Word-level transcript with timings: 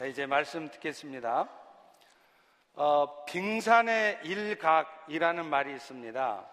자, 0.00 0.06
이제 0.06 0.26
말씀 0.26 0.70
듣겠습니다. 0.70 1.48
어, 2.74 3.24
빙산의 3.24 4.20
일각이라는 4.22 5.44
말이 5.44 5.74
있습니다. 5.74 6.48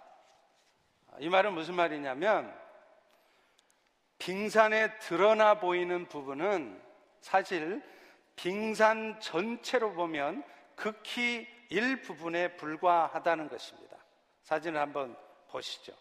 이 1.20 1.30
말은 1.30 1.54
무슨 1.54 1.76
말이냐면 1.76 2.52
빙산에 4.18 4.98
드러나 4.98 5.60
보이는 5.60 6.08
부분은 6.08 6.82
사실 7.22 7.84
빙산 8.36 9.20
전체로 9.20 9.94
보면 9.94 10.44
극히 10.74 11.48
일부분에 11.70 12.56
불과하다는 12.56 13.48
것입니다. 13.50 13.96
사진을 14.42 14.82
한번 14.82 15.16
보시죠. 15.50 15.94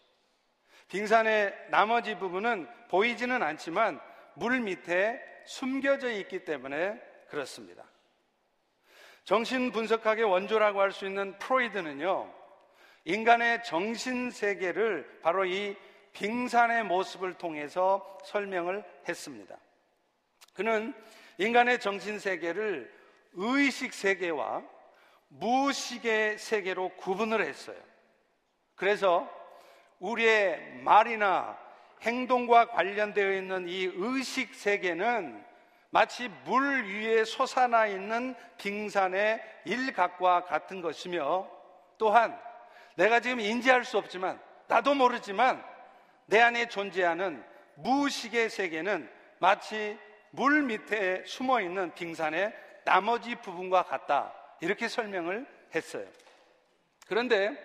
빙산의 0.87 1.67
나머지 1.69 2.17
부분은 2.17 2.67
보이지는 2.87 3.43
않지만 3.43 4.01
물 4.33 4.61
밑에 4.61 5.21
숨겨져 5.45 6.09
있기 6.09 6.43
때문에 6.43 7.13
그렇습니다. 7.35 7.83
정신 9.25 9.73
분석학의 9.73 10.23
원조라고 10.23 10.79
할 10.79 10.93
수 10.93 11.05
있는 11.05 11.37
프로이드는요, 11.37 12.33
인간의 13.03 13.61
정신 13.65 14.31
세계를 14.31 15.19
바로 15.21 15.43
이 15.43 15.75
빙산의 16.13 16.85
모습을 16.85 17.33
통해서 17.33 18.17
설명을 18.23 18.85
했습니다. 19.09 19.57
그는 20.53 20.93
인간의 21.37 21.81
정신 21.81 22.19
세계를 22.19 22.89
의식 23.33 23.93
세계와 23.93 24.63
무의식의 25.27 26.37
세계로 26.37 26.87
구분을 26.95 27.45
했어요. 27.45 27.77
그래서 28.75 29.29
우리의 29.99 30.83
말이나 30.83 31.59
행동과 32.01 32.67
관련되어 32.67 33.33
있는 33.33 33.67
이 33.67 33.91
의식 33.93 34.55
세계는 34.55 35.54
마치 35.95 36.27
물 36.43 36.83
위에 36.83 37.23
솟아나 37.23 37.87
있는 37.87 38.35
빙산의 38.57 39.41
일각과 39.63 40.43
같은 40.43 40.81
것이며 40.81 41.49
또한 41.97 42.37
내가 42.95 43.21
지금 43.21 43.39
인지할 43.39 43.85
수 43.85 43.97
없지만 43.97 44.37
나도 44.67 44.93
모르지만 44.93 45.63
내 46.25 46.41
안에 46.41 46.67
존재하는 46.67 47.41
무의식의 47.75 48.49
세계는 48.49 49.09
마치 49.39 49.97
물 50.31 50.63
밑에 50.63 51.23
숨어 51.25 51.61
있는 51.61 51.93
빙산의 51.93 52.53
나머지 52.83 53.35
부분과 53.35 53.83
같다. 53.83 54.33
이렇게 54.59 54.89
설명을 54.89 55.47
했어요. 55.73 56.05
그런데 57.07 57.55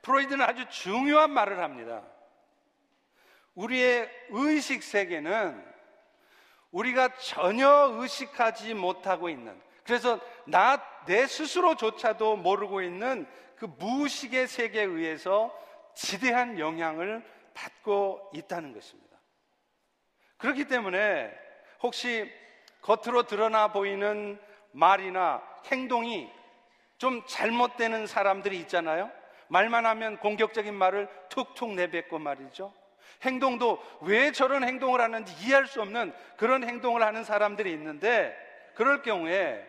프로이드는 0.00 0.42
아주 0.42 0.64
중요한 0.70 1.32
말을 1.32 1.58
합니다. 1.58 2.02
우리의 3.54 4.08
의식 4.30 4.82
세계는 4.82 5.73
우리가 6.74 7.16
전혀 7.16 7.68
의식하지 7.94 8.74
못하고 8.74 9.28
있는 9.28 9.60
그래서 9.84 10.20
나 10.46 10.94
내 11.06 11.26
스스로조차도 11.26 12.36
모르고 12.36 12.82
있는 12.82 13.26
그 13.56 13.66
무의식의 13.66 14.48
세계에 14.48 14.84
의해서 14.84 15.54
지대한 15.94 16.58
영향을 16.58 17.22
받고 17.54 18.30
있다는 18.34 18.72
것입니다. 18.72 19.16
그렇기 20.38 20.64
때문에 20.66 21.32
혹시 21.80 22.30
겉으로 22.82 23.24
드러나 23.24 23.68
보이는 23.68 24.40
말이나 24.72 25.42
행동이 25.70 26.30
좀 26.98 27.24
잘못되는 27.26 28.06
사람들이 28.06 28.58
있잖아요. 28.60 29.10
말만 29.48 29.86
하면 29.86 30.18
공격적인 30.18 30.74
말을 30.74 31.08
툭툭 31.28 31.74
내뱉고 31.74 32.18
말이죠. 32.18 32.72
행동도 33.22 33.82
왜 34.02 34.32
저런 34.32 34.64
행동을 34.64 35.00
하는지 35.00 35.34
이해할 35.44 35.66
수 35.66 35.80
없는 35.80 36.12
그런 36.36 36.64
행동을 36.64 37.02
하는 37.02 37.24
사람들이 37.24 37.72
있는데 37.72 38.36
그럴 38.74 39.02
경우에 39.02 39.64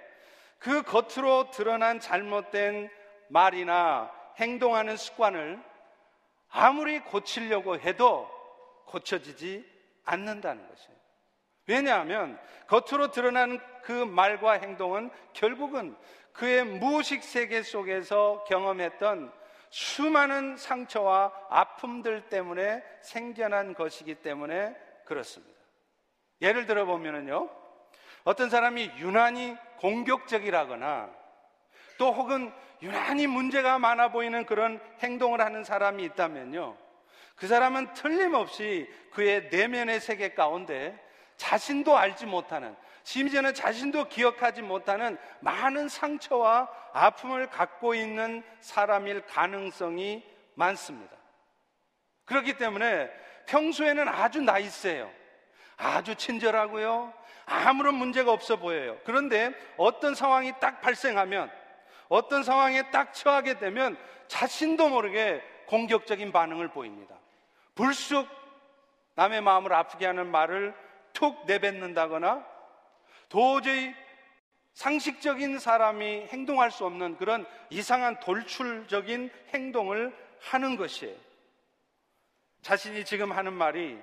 그 0.60 0.82
겉으로 0.84 1.52
드러난 1.52 2.00
잘못된 2.00 2.90
말이나 3.28 4.12
행동하는 4.40 4.98
습관을 4.98 5.60
아무리 6.50 7.00
고치려고 7.00 7.80
해도 7.80 8.30
고쳐지지 8.86 9.66
않는다는 10.06 10.68
것이에요. 10.68 10.96
왜냐하면 11.68 12.40
겉으로 12.68 13.12
드러나는 13.12 13.60
그 13.82 13.92
말과 13.92 14.54
행동은 14.54 15.10
결국은 15.34 15.96
그의 16.34 16.64
무의식 16.64 17.24
세계 17.24 17.64
속에서 17.64 18.44
경험했던 18.48 19.32
수많은 19.76 20.56
상처와 20.56 21.34
아픔들 21.50 22.30
때문에 22.30 22.82
생겨난 23.02 23.74
것이기 23.74 24.16
때문에 24.16 24.74
그렇습니다. 25.04 25.54
예를 26.40 26.66
들어 26.66 26.86
보면은요, 26.86 27.50
어떤 28.24 28.50
사람이 28.50 28.92
유난히 29.00 29.54
공격적이라거나 29.80 31.10
또 31.98 32.14
혹은 32.14 32.54
유난히 32.82 33.28
문제가 33.28 33.78
많아 33.78 34.14
보이는 34.14 34.46
그런 34.46 34.80
행동을 35.04 35.42
하는 35.42 35.66
사람이 35.66 36.06
있다면요, 36.06 36.78
그 37.36 37.48
사람은 37.48 37.92
틀림없이 37.96 38.90
그의 39.12 39.50
내면의 39.52 40.00
세계 40.00 40.34
가운데 40.34 40.98
자신도 41.36 41.98
알지 41.98 42.28
못하는 42.28 42.78
심지어는 43.06 43.54
자신도 43.54 44.10
기억하지 44.10 44.64
못하는 44.64 45.18
많은 45.40 45.88
상처와 45.88 46.68
아픔을 46.92 47.52
갖고 47.52 47.94
있는 47.94 48.44
사람일 48.62 49.28
가능성이 49.28 50.24
많습니다. 50.56 51.16
그렇기 52.26 52.58
때문에 52.58 53.12
평소에는 53.46 54.08
아주 54.08 54.42
나이스해요. 54.42 55.12
아주 55.78 56.16
친절하고요. 56.16 57.14
아무런 57.46 57.94
문제가 57.94 58.32
없어 58.32 58.56
보여요. 58.56 58.98
그런데 59.06 59.54
어떤 59.78 60.16
상황이 60.16 60.52
딱 60.60 60.82
발생하면 60.82 61.52
어떤 62.10 62.42
상황에 62.42 62.90
딱 62.90 63.14
처하게 63.14 63.60
되면 63.60 63.98
자신도 64.28 64.90
모르게 64.90 65.44
공격적인 65.68 66.32
반응을 66.32 66.70
보입니다. 66.70 67.16
불쑥 67.76 68.28
남의 69.14 69.42
마음을 69.42 69.74
아프게 69.74 70.08
하는 70.08 70.26
말을 70.26 70.74
툭 71.14 71.46
내뱉는다거나 71.46 72.55
도저히 73.30 73.94
상식적인 74.74 75.60
사람이 75.60 76.28
행동할 76.28 76.70
수 76.70 76.86
없는 76.86 77.18
그런 77.18 77.46
이상한 77.70 78.20
돌출적인 78.20 79.32
행동을 79.54 80.14
하는 80.42 80.76
것이에요. 80.76 81.16
자신이 82.62 83.06
지금 83.06 83.32
하는 83.32 83.54
말이 83.54 83.98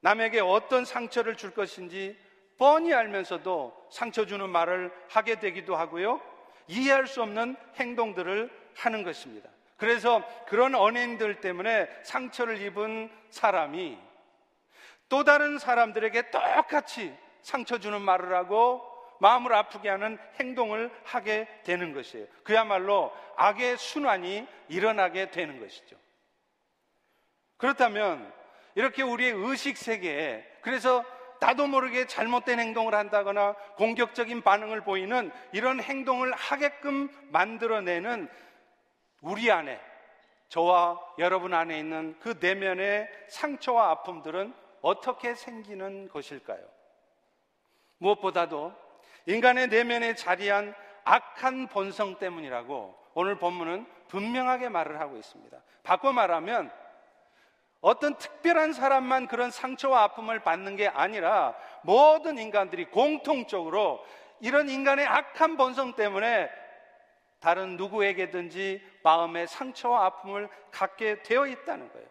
남에게 0.00 0.40
어떤 0.40 0.84
상처를 0.84 1.36
줄 1.36 1.52
것인지 1.52 2.16
뻔히 2.56 2.92
알면서도 2.92 3.88
상처 3.90 4.26
주는 4.26 4.48
말을 4.48 4.92
하게 5.08 5.38
되기도 5.38 5.76
하고요. 5.76 6.20
이해할 6.68 7.06
수 7.06 7.22
없는 7.22 7.56
행동들을 7.76 8.50
하는 8.76 9.02
것입니다. 9.02 9.48
그래서 9.76 10.22
그런 10.46 10.74
언행들 10.74 11.40
때문에 11.40 11.88
상처를 12.02 12.60
입은 12.60 13.10
사람이 13.30 13.98
또 15.08 15.24
다른 15.24 15.58
사람들에게 15.58 16.30
똑같이 16.30 17.16
상처 17.42 17.78
주는 17.78 18.00
말을 18.00 18.34
하고 18.34 18.82
마음을 19.20 19.52
아프게 19.52 19.88
하는 19.88 20.18
행동을 20.38 20.90
하게 21.04 21.48
되는 21.64 21.92
것이에요. 21.92 22.26
그야말로 22.44 23.12
악의 23.36 23.76
순환이 23.76 24.46
일어나게 24.68 25.30
되는 25.30 25.60
것이죠. 25.60 25.96
그렇다면 27.56 28.32
이렇게 28.74 29.02
우리의 29.02 29.32
의식 29.32 29.76
세계에 29.76 30.44
그래서 30.62 31.04
나도 31.40 31.66
모르게 31.66 32.06
잘못된 32.06 32.58
행동을 32.58 32.94
한다거나 32.94 33.54
공격적인 33.76 34.42
반응을 34.42 34.82
보이는 34.82 35.30
이런 35.52 35.80
행동을 35.80 36.32
하게끔 36.32 37.08
만들어내는 37.30 38.28
우리 39.20 39.50
안에 39.50 39.80
저와 40.48 40.98
여러분 41.18 41.54
안에 41.54 41.78
있는 41.78 42.18
그 42.20 42.38
내면의 42.40 43.08
상처와 43.28 43.90
아픔들은 43.90 44.54
어떻게 44.80 45.34
생기는 45.34 46.08
것일까요? 46.08 46.77
무엇보다도 47.98 48.72
인간의 49.26 49.68
내면에 49.68 50.14
자리한 50.14 50.74
악한 51.04 51.68
본성 51.68 52.18
때문이라고 52.18 52.94
오늘 53.14 53.38
본문은 53.38 53.86
분명하게 54.08 54.68
말을 54.68 55.00
하고 55.00 55.16
있습니다. 55.16 55.56
바꿔 55.82 56.12
말하면 56.12 56.70
어떤 57.80 58.16
특별한 58.16 58.72
사람만 58.72 59.28
그런 59.28 59.50
상처와 59.50 60.02
아픔을 60.04 60.40
받는 60.40 60.76
게 60.76 60.88
아니라 60.88 61.54
모든 61.82 62.38
인간들이 62.38 62.86
공통적으로 62.86 64.04
이런 64.40 64.68
인간의 64.68 65.06
악한 65.06 65.56
본성 65.56 65.94
때문에 65.94 66.50
다른 67.40 67.76
누구에게든지 67.76 68.82
마음의 69.02 69.46
상처와 69.46 70.06
아픔을 70.06 70.48
갖게 70.72 71.22
되어 71.22 71.46
있다는 71.46 71.92
거예요. 71.92 72.06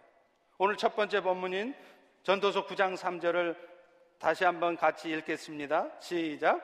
오늘 0.58 0.78
첫 0.78 0.96
번째 0.96 1.22
본문인 1.22 1.76
전도서 2.24 2.66
9장 2.66 2.98
3절을 2.98 3.56
다시 4.20 4.44
한번 4.44 4.76
같이 4.76 5.10
읽겠습니다. 5.10 5.88
시작. 6.00 6.62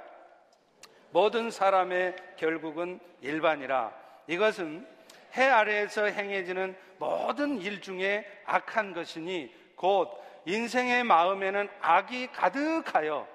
모든 1.12 1.52
사람의 1.52 2.16
결국은 2.36 3.00
일반이라. 3.22 3.94
이것은 4.28 4.88
해 5.36 5.44
아래에서 5.44 6.06
행해지는 6.06 6.76
모든 6.98 7.62
일 7.62 7.82
중에 7.82 8.26
악한 8.46 8.94
것이니 8.94 9.54
곧 9.76 10.10
인생의 10.46 11.04
마음에는 11.04 11.70
악이 11.80 12.28
가득하여 12.28 13.28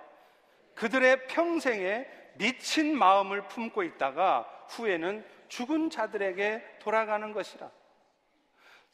그들의 0.75 1.27
평생에 1.29 2.07
미친 2.35 2.97
마음을 2.97 3.43
품고 3.49 3.83
있다가 3.83 4.49
후에는 4.69 5.25
죽은 5.49 5.91
자들에게 5.91 6.79
돌아가는 6.81 7.33
것이라. 7.33 7.71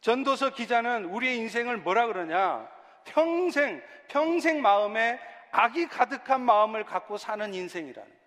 전도서 0.00 0.50
기자는 0.50 1.06
우리의 1.06 1.38
인생을 1.38 1.79
뭐라 1.79 2.06
그러냐? 2.06 2.74
평생, 3.05 3.83
평생 4.09 4.61
마음에 4.61 5.19
악이 5.51 5.89
가득한 5.89 6.41
마음을 6.41 6.85
갖고 6.85 7.17
사는 7.17 7.55
인생이라는 7.55 8.09
거예요. 8.09 8.25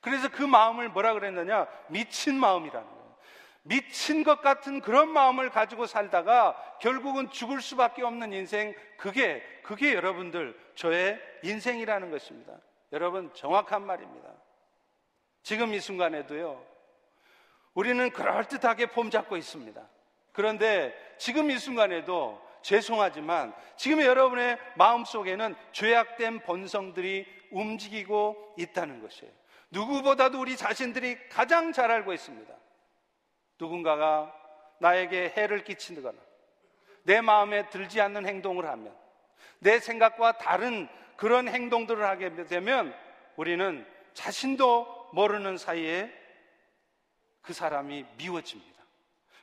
그래서 0.00 0.28
그 0.28 0.42
마음을 0.42 0.88
뭐라 0.90 1.14
그랬느냐? 1.14 1.66
미친 1.88 2.38
마음이라는 2.38 2.86
거예요. 2.86 2.98
미친 3.62 4.22
것 4.22 4.40
같은 4.40 4.80
그런 4.80 5.10
마음을 5.10 5.50
가지고 5.50 5.86
살다가 5.86 6.56
결국은 6.80 7.30
죽을 7.30 7.60
수밖에 7.60 8.02
없는 8.02 8.32
인생, 8.32 8.74
그게, 8.96 9.42
그게 9.62 9.94
여러분들, 9.94 10.58
저의 10.74 11.20
인생이라는 11.42 12.10
것입니다. 12.10 12.54
여러분, 12.92 13.32
정확한 13.34 13.84
말입니다. 13.84 14.28
지금 15.42 15.74
이 15.74 15.80
순간에도요, 15.80 16.64
우리는 17.74 18.10
그럴듯하게 18.10 18.86
폼 18.86 19.10
잡고 19.10 19.36
있습니다. 19.36 19.86
그런데 20.32 20.94
지금 21.18 21.50
이 21.50 21.58
순간에도 21.58 22.40
죄송하지만 22.68 23.54
지금 23.76 24.02
여러분의 24.02 24.58
마음 24.76 25.06
속에는 25.06 25.54
죄악된 25.72 26.40
본성들이 26.40 27.26
움직이고 27.50 28.54
있다는 28.58 29.00
것이에요. 29.00 29.32
누구보다도 29.70 30.38
우리 30.38 30.54
자신들이 30.54 31.30
가장 31.30 31.72
잘 31.72 31.90
알고 31.90 32.12
있습니다. 32.12 32.52
누군가가 33.58 34.34
나에게 34.80 35.32
해를 35.34 35.64
끼치거나 35.64 36.18
내 37.04 37.22
마음에 37.22 37.70
들지 37.70 38.02
않는 38.02 38.26
행동을 38.26 38.66
하면 38.66 38.94
내 39.60 39.80
생각과 39.80 40.36
다른 40.36 40.88
그런 41.16 41.48
행동들을 41.48 42.04
하게 42.04 42.34
되면 42.44 42.94
우리는 43.36 43.86
자신도 44.12 45.08
모르는 45.14 45.56
사이에 45.56 46.12
그 47.40 47.54
사람이 47.54 48.04
미워집니다. 48.18 48.84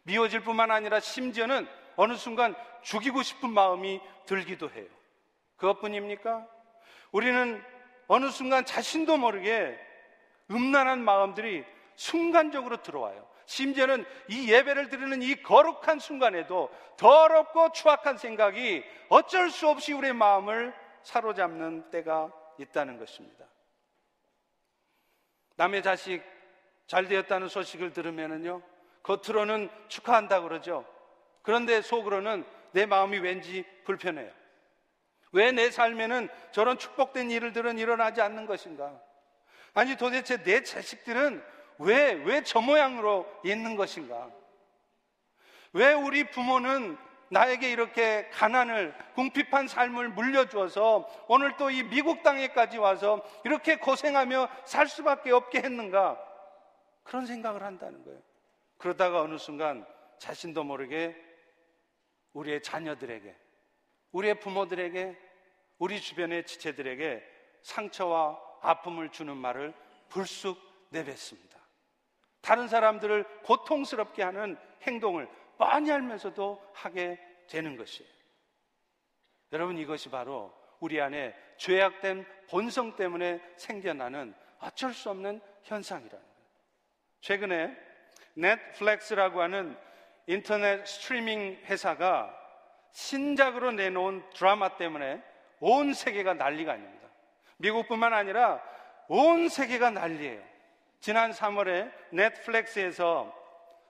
미워질 0.04 0.42
뿐만 0.42 0.70
아니라 0.70 1.00
심지어는 1.00 1.68
어느 1.96 2.14
순간 2.14 2.56
죽이고 2.86 3.24
싶은 3.24 3.50
마음이 3.50 4.00
들기도 4.26 4.70
해요. 4.70 4.88
그것뿐입니까? 5.58 6.48
우리는 7.12 7.64
어느 8.08 8.30
순간 8.30 8.64
자신도 8.64 9.18
모르게 9.18 9.78
음란한 10.52 11.04
마음들이 11.04 11.66
순간적으로 11.96 12.82
들어와요. 12.84 13.28
심지어는 13.48 14.06
이 14.28 14.52
예배를 14.52 14.90
드리는 14.90 15.22
이 15.22 15.36
거룩한 15.42 16.00
순간에도 16.00 16.72
더럽고 16.98 17.72
추악한 17.72 18.18
생각이 18.18 18.84
어쩔 19.10 19.50
수 19.50 19.68
없이 19.68 19.94
우리의 19.94 20.14
마음을 20.14 20.74
사로잡는 21.04 21.90
때가 21.90 22.32
있다는 22.60 23.00
것입니다. 23.00 23.46
남의 25.56 25.82
자식 25.82 26.24
잘 26.88 27.08
되었다는 27.08 27.48
소식을 27.48 27.94
들으면은요, 27.94 28.62
겉으로는 29.02 29.70
축하한다 29.88 30.42
그러죠. 30.42 30.86
그런데 31.42 31.82
속으로는 31.82 32.46
내 32.76 32.86
마음이 32.86 33.18
왠지 33.20 33.64
불편해요. 33.86 34.30
왜 35.32 35.52
내 35.52 35.70
삶에는 35.72 36.30
저런 36.52 36.78
축복된 36.78 37.32
일들은 37.32 37.78
일어나지 37.78 38.22
않는 38.22 38.46
것인가? 38.46 38.94
아니 39.74 39.96
도대체 39.96 40.44
내 40.44 40.64
자식들은 40.64 41.44
왜, 41.80 42.14
왜 42.14 42.42
저 42.44 42.62
모양으로 42.62 43.26
있는 43.44 43.76
것인가? 43.76 44.30
왜 45.74 45.92
우리 45.94 46.30
부모는 46.30 46.98
나에게 47.30 47.70
이렇게 47.72 48.30
가난을, 48.30 48.94
궁핍한 49.16 49.68
삶을 49.68 50.10
물려주어서 50.10 51.26
오늘 51.28 51.58
또 51.58 51.70
이 51.70 51.84
미국 51.84 52.24
땅에까지 52.24 52.78
와서 52.78 53.22
이렇게 53.44 53.78
고생하며 53.78 54.48
살 54.64 54.88
수밖에 54.88 55.32
없게 55.32 55.60
했는가? 55.60 56.18
그런 57.04 57.26
생각을 57.26 57.62
한다는 57.64 58.04
거예요. 58.06 58.20
그러다가 58.78 59.22
어느 59.22 59.38
순간 59.38 59.86
자신도 60.20 60.64
모르게 60.64 61.16
우리의 62.36 62.62
자녀들에게, 62.62 63.36
우리의 64.12 64.40
부모들에게, 64.40 65.18
우리 65.80 66.00
주변의 66.00 66.46
지체들에게 66.46 67.24
상처와 67.64 68.40
아픔을 68.62 69.10
주는 69.10 69.36
말을 69.36 69.74
불쑥 70.10 70.58
내뱉습니다. 70.90 71.60
다른 72.42 72.68
사람들을 72.68 73.42
고통스럽게 73.42 74.22
하는 74.22 74.58
행동을 74.84 75.28
뻔히 75.58 75.92
알면서도 75.92 76.62
하게 76.74 77.20
되는 77.48 77.76
것이에요. 77.76 78.10
여러분 79.52 79.78
이것이 79.78 80.10
바로 80.10 80.54
우리 80.80 81.02
안에 81.02 81.36
죄악된 81.58 82.26
본성 82.50 82.96
때문에 82.96 83.42
생겨나는 83.58 84.36
어쩔 84.60 84.94
수 84.94 85.10
없는 85.10 85.42
현상이라는 85.64 86.12
거예요. 86.12 86.36
최근에 87.22 87.78
넷플렉스라고 88.36 89.42
하는 89.42 89.78
인터넷 90.28 90.86
스트리밍 90.86 91.60
회사가 91.66 92.34
신작으로 92.92 93.72
내놓은 93.72 94.24
드라마 94.34 94.78
때문에 94.78 95.22
온 95.60 95.94
세계가 95.94 96.34
난리가 96.36 96.74
아닙니다. 96.74 97.08
미국뿐만 97.58 98.14
아니라 98.14 98.62
온 99.08 99.50
세계가 99.50 99.92
난리예요. 99.92 100.42
지난 101.00 101.32
3월에 101.32 101.92
넷플릭스에서 102.12 103.34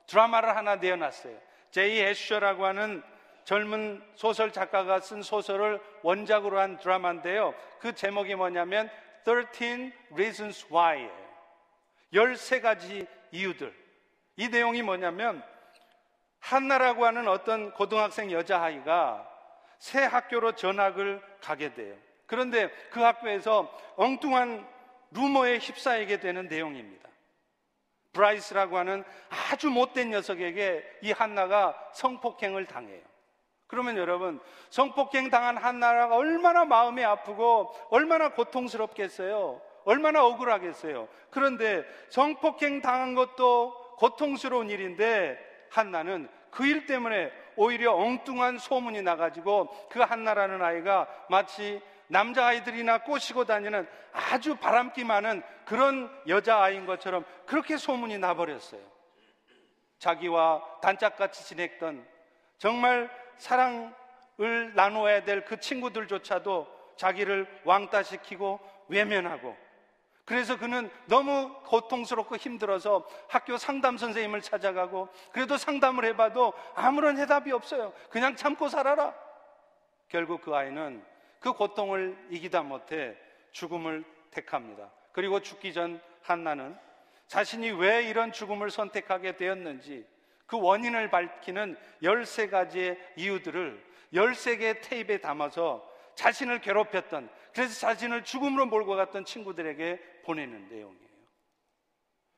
드라마를 0.08 0.56
하나 0.56 0.76
내어놨어요. 0.76 1.38
제이 1.72 2.02
애셔라고 2.02 2.66
하는 2.66 3.04
젊은 3.46 4.04
소설 4.16 4.52
작가가 4.52 5.00
쓴 5.00 5.22
소설을 5.22 5.80
원작으로 6.02 6.60
한 6.60 6.78
드라마인데요. 6.78 7.54
그 7.80 7.94
제목이 7.94 8.36
뭐냐면 8.36 8.90
13 9.26 9.92
Reasons 10.12 10.68
Why예요. 10.72 11.26
13가지 12.14 13.08
이유들. 13.32 13.74
이 14.38 14.50
내용이 14.50 14.82
뭐냐면 14.82 15.44
한나라고 16.46 17.06
하는 17.06 17.28
어떤 17.28 17.72
고등학생 17.72 18.32
여자아이가 18.32 19.28
새 19.80 20.04
학교로 20.04 20.52
전학을 20.52 21.20
가게 21.42 21.74
돼요. 21.74 21.96
그런데 22.28 22.70
그 22.92 23.02
학교에서 23.02 23.76
엉뚱한 23.96 24.68
루머에 25.10 25.58
휩싸이게 25.58 26.20
되는 26.20 26.48
내용입니다. 26.48 27.10
브라이스라고 28.14 28.78
하는 28.78 29.04
아주 29.52 29.72
못된 29.72 30.12
녀석에게 30.12 30.84
이 31.02 31.12
한나가 31.12 31.76
성폭행을 31.94 32.68
당해요. 32.68 33.02
그러면 33.66 33.98
여러분, 33.98 34.40
성폭행 34.70 35.32
당한 35.32 35.58
한나라가 35.58 36.16
얼마나 36.16 36.64
마음이 36.64 37.04
아프고 37.04 37.74
얼마나 37.90 38.30
고통스럽겠어요? 38.30 39.62
얼마나 39.84 40.24
억울하겠어요? 40.24 41.08
그런데 41.32 41.84
성폭행 42.10 42.84
당한 42.84 43.16
것도 43.16 43.96
고통스러운 43.98 44.70
일인데 44.70 45.55
한나는 45.78 46.30
그 46.52 46.64
일 46.66 46.86
때문에 46.86 47.32
오히려 47.58 47.94
엉뚱한 47.94 48.58
소문이 48.58 49.02
나가지고 49.02 49.90
그 49.90 50.00
한나라는 50.00 50.62
아이가 50.62 51.08
마치 51.30 51.82
남자아이들이나 52.08 53.00
꼬시고 53.00 53.46
다니는 53.46 53.88
아주 54.14 54.56
바람기 54.56 55.04
많은 55.04 55.42
그런 55.66 56.10
여자아이인 56.28 56.86
것처럼 56.86 57.26
그렇게 57.46 57.78
소문이 57.78 58.18
나버렸어요. 58.20 58.82
자기와 60.00 60.80
단짝같이 60.82 61.46
지냈던 61.46 62.06
정말 62.58 63.10
사랑을 63.38 63.92
나누어야 64.76 65.24
될 65.24 65.44
그 65.46 65.60
친구들조차도 65.60 66.68
자기를 66.98 67.48
왕따시키고 67.66 68.60
외면하고 68.88 69.58
그래서 70.26 70.58
그는 70.58 70.90
너무 71.06 71.54
고통스럽고 71.66 72.36
힘들어서 72.38 73.08
학교 73.28 73.58
상담 73.58 73.98
선생님을 73.98 74.42
찾아가고 74.42 75.08
그래도 75.32 75.56
상담을 75.56 76.04
해봐도 76.06 76.54
아무런 76.74 77.20
해답이 77.20 77.52
없어요. 77.52 77.94
그냥 78.10 78.36
참고 78.36 78.68
살아라. 78.68 79.14
결국 80.10 80.42
그 80.42 80.56
아이는 80.56 81.04
그 81.40 81.54
고통을 81.54 82.18
이기다 82.32 82.64
못해 82.64 83.16
죽음을 83.52 84.04
택합니다. 84.32 84.92
그리고 85.12 85.40
죽기 85.40 85.74
전 85.74 86.02
한나는 86.24 86.76
자신이 87.28 87.72
왜 87.72 88.04
이런 88.04 88.32
죽음을 88.32 88.72
선택하게 88.72 89.38
되었는지 89.38 90.08
그 90.48 90.60
원인을 90.60 91.12
밝히는 91.12 91.78
13가지의 92.02 92.98
이유들을 93.16 93.84
13개의 94.14 94.82
테이프에 94.82 95.18
담아서 95.20 95.88
자신을 96.16 96.62
괴롭혔던 96.62 97.30
그래서 97.54 97.80
자신을 97.80 98.24
죽음으로 98.24 98.66
몰고 98.66 98.96
갔던 98.96 99.26
친구들에게 99.26 100.15
보내는 100.26 100.68
내용이에요. 100.70 101.06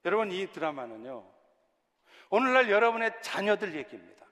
여러분 0.05 0.31
이 0.31 0.47
드라마는요. 0.51 1.23
오늘날 2.29 2.69
여러분의 2.69 3.11
자녀들 3.21 3.75
얘기입니다. 3.75 4.25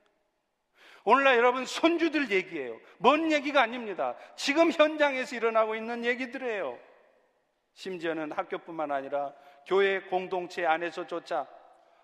오늘날 1.04 1.38
여러분 1.38 1.66
손주들 1.66 2.32
얘기예요. 2.32 2.80
먼 2.98 3.32
얘기가 3.32 3.62
아닙니다. 3.62 4.16
지금 4.36 4.72
현장에서 4.72 5.36
일어나고 5.36 5.76
있는 5.76 6.04
얘기들이에요. 6.04 6.78
심지어는 7.74 8.32
학교뿐만 8.32 8.92
아니라 8.92 9.34
교회 9.68 10.02
공동체 10.02 10.66
안에서조차 10.66 11.48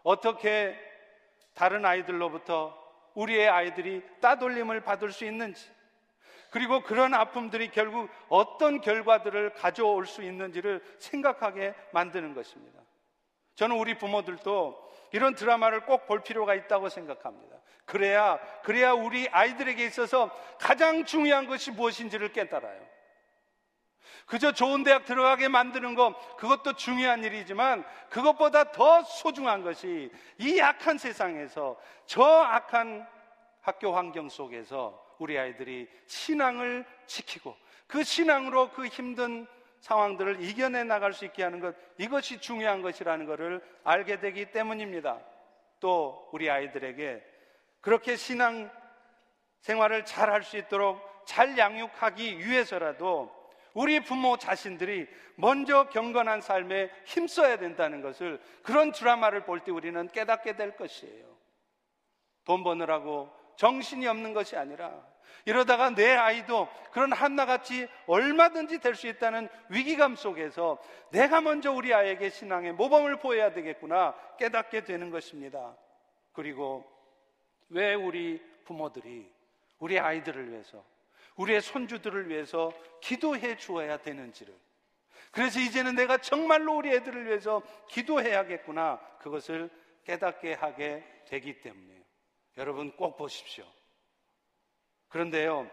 어떻게 0.03 0.77
다른 1.53 1.86
아이들로부터 1.86 2.77
우리의 3.15 3.50
아이들이 3.50 4.01
따돌림을 4.22 4.81
받을 4.81 5.12
수 5.12 5.25
있는지 5.25 5.70
그리고 6.51 6.81
그런 6.81 7.13
아픔들이 7.13 7.72
결국 7.72 8.10
어떤 8.27 8.81
결과들을 8.81 9.53
가져올 9.53 10.05
수 10.05 10.22
있는지를 10.22 10.84
생각하게 11.00 11.74
만드는 11.93 12.36
것입니다. 12.36 12.79
저는 13.55 13.77
우리 13.77 13.98
부모들도 13.98 14.91
이런 15.13 15.34
드라마를 15.34 15.86
꼭 15.86 16.05
볼 16.05 16.24
필요가 16.24 16.53
있다고 16.53 16.89
생각합니다. 16.89 17.58
그래야, 17.86 18.38
그래야 18.63 18.91
우리 18.91 19.27
아이들에게 19.29 19.84
있어서 19.86 20.29
가장 20.60 21.05
중요한 21.05 21.48
것이 21.48 21.72
무엇인지를 21.72 22.34
깨달아요. 22.34 22.81
그저 24.25 24.51
좋은 24.51 24.84
대학 24.84 25.05
들어가게 25.05 25.48
만드는 25.48 25.96
것, 25.96 26.38
그것도 26.38 26.74
중요한 26.74 27.24
일이지만 27.24 27.86
그것보다 28.10 28.72
더 28.72 29.03
소중한 29.03 29.63
것이 29.63 30.12
이 30.38 30.60
악한 30.60 30.98
세상에서 30.98 31.79
저 32.05 32.24
악한 32.24 33.08
학교 33.62 33.96
환경 33.96 34.27
속에서 34.27 35.11
우리 35.22 35.38
아이들이 35.38 35.88
신앙을 36.08 36.84
지키고 37.06 37.56
그 37.86 38.04
신앙으로 38.04 38.72
그 38.72 38.88
힘든 38.88 39.46
상황들을 39.82 40.42
이겨내 40.44 40.84
나갈 40.84 41.13
수 41.13 41.25
있게 41.25 41.44
하는 41.44 41.60
것 41.60 41.75
이것이 41.98 42.42
중요한 42.42 42.82
것이라는 42.82 43.28
것을 43.28 43.62
알게 43.84 44.20
되기 44.20 44.51
때문입니다. 44.51 45.20
또 45.80 46.28
우리 46.32 46.50
아이들에게 46.50 47.24
그렇게 47.82 48.16
신앙 48.16 48.72
생활을 49.60 50.06
잘 50.06 50.32
할 50.32 50.42
수 50.44 50.58
있도록 50.58 51.00
잘 51.25 51.56
양육하기 51.56 52.40
위해서라도 52.40 53.32
우리 53.75 54.00
부모 54.00 54.38
자신들이 54.38 55.08
먼저 55.36 55.88
경건한 55.90 56.42
삶에 56.42 56.90
힘써야 57.06 57.58
된다는 57.58 58.01
것을 58.01 58.42
그런 58.63 58.92
드라마를 58.92 59.46
볼 59.46 59.60
때 59.63 59.72
우리는 59.72 60.08
깨닫게 60.08 60.56
될 60.56 60.75
것이에요. 60.75 61.25
돈 62.44 62.63
버느라고 62.63 63.32
정신이 63.56 64.08
없는 64.08 64.34
것이 64.34 64.58
아니라 64.58 65.11
이러다가 65.45 65.89
내 65.89 66.15
아이도 66.15 66.67
그런 66.91 67.12
한나같이 67.13 67.88
얼마든지 68.07 68.79
될 68.79 68.95
수 68.95 69.07
있다는 69.07 69.48
위기감 69.69 70.15
속에서 70.15 70.81
내가 71.12 71.41
먼저 71.41 71.71
우리 71.71 71.93
아이에게 71.93 72.29
신앙의 72.29 72.74
모범을 72.74 73.17
보여야 73.17 73.51
되겠구나 73.53 74.13
깨닫게 74.38 74.83
되는 74.83 75.10
것입니다. 75.10 75.75
그리고 76.33 76.86
왜 77.69 77.93
우리 77.93 78.41
부모들이 78.65 79.31
우리 79.79 80.00
아이들을 80.00 80.51
위해서 80.51 80.83
우리의 81.38 81.62
손주들을 81.62 82.29
위해서 82.29 82.74
기도해 83.01 83.57
주어야 83.57 83.98
되는지를 83.98 84.53
그래서 85.31 85.60
이제는 85.60 85.95
내가 85.95 86.17
정말로 86.17 86.75
우리 86.75 86.91
애들을 86.91 87.25
위해서 87.25 87.62
기도해야겠구나 87.89 89.00
그것을 89.19 89.69
깨닫게 90.03 90.53
하게 90.53 91.03
되기 91.27 91.62
때문에 91.62 92.03
여러분 92.57 92.91
꼭 92.91 93.15
보십시오. 93.17 93.65
그런데요, 95.12 95.70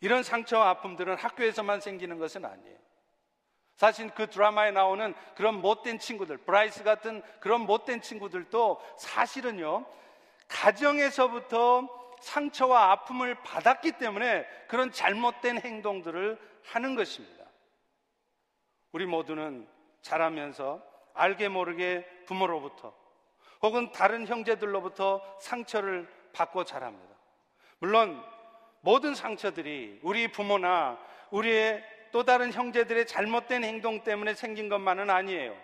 이런 0.00 0.22
상처와 0.22 0.68
아픔들은 0.70 1.16
학교에서만 1.16 1.80
생기는 1.80 2.18
것은 2.18 2.44
아니에요. 2.44 2.76
사실 3.76 4.10
그 4.10 4.28
드라마에 4.28 4.70
나오는 4.70 5.14
그런 5.34 5.60
못된 5.60 5.98
친구들, 5.98 6.38
브라이스 6.38 6.82
같은 6.82 7.22
그런 7.40 7.62
못된 7.62 8.00
친구들도 8.00 8.80
사실은요, 8.98 9.86
가정에서부터 10.48 12.16
상처와 12.20 12.92
아픔을 12.92 13.34
받았기 13.42 13.92
때문에 13.92 14.46
그런 14.68 14.90
잘못된 14.90 15.60
행동들을 15.60 16.38
하는 16.64 16.94
것입니다. 16.94 17.44
우리 18.92 19.04
모두는 19.04 19.68
자라면서 20.00 20.82
알게 21.12 21.48
모르게 21.48 22.06
부모로부터 22.26 22.94
혹은 23.62 23.90
다른 23.92 24.26
형제들로부터 24.26 25.22
상처를 25.40 26.08
받고 26.32 26.64
자랍니다. 26.64 27.15
물론 27.78 28.22
모든 28.80 29.14
상처들이 29.14 30.00
우리 30.02 30.28
부모나 30.28 30.98
우리의 31.30 31.84
또 32.12 32.24
다른 32.24 32.52
형제들의 32.52 33.06
잘못된 33.06 33.64
행동 33.64 34.02
때문에 34.02 34.34
생긴 34.34 34.68
것만은 34.68 35.10
아니에요. 35.10 35.56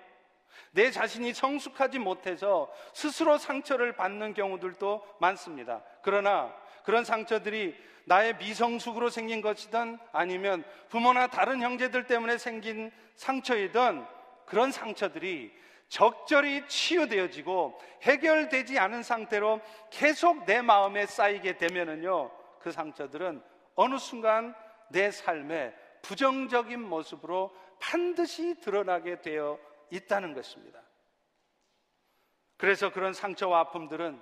내 0.73 0.90
자신이 0.90 1.33
성숙하지 1.33 1.99
못해서 1.99 2.71
스스로 2.92 3.38
상처를 3.38 3.95
받는 3.95 4.35
경우들도 4.35 5.07
많습니다. 5.21 5.83
그러나 6.02 6.54
그런 6.85 7.04
상처들이 7.04 7.75
나의 8.04 8.37
미성숙으로 8.37 9.09
생긴 9.09 9.40
것이든 9.40 9.99
아니면 10.12 10.64
부모나 10.88 11.28
다른 11.28 11.62
형제들 11.62 12.07
때문에 12.07 12.38
생긴 12.38 12.90
상처이든 13.16 14.04
그런 14.47 14.73
상처들이 14.73 15.52
적절히 15.92 16.66
치유되어지고 16.68 17.78
해결되지 18.00 18.78
않은 18.78 19.02
상태로 19.02 19.61
계속 19.90 20.46
내 20.46 20.62
마음에 20.62 21.04
쌓이게 21.04 21.58
되면은요, 21.58 22.30
그 22.61 22.72
상처들은 22.72 23.42
어느 23.75 23.99
순간 23.99 24.54
내 24.88 25.11
삶에 25.11 25.75
부정적인 26.00 26.80
모습으로 26.80 27.54
반드시 27.78 28.58
드러나게 28.62 29.20
되어 29.20 29.58
있다는 29.90 30.32
것입니다. 30.32 30.80
그래서 32.56 32.90
그런 32.90 33.12
상처와 33.12 33.61
아픔들은 33.61 34.18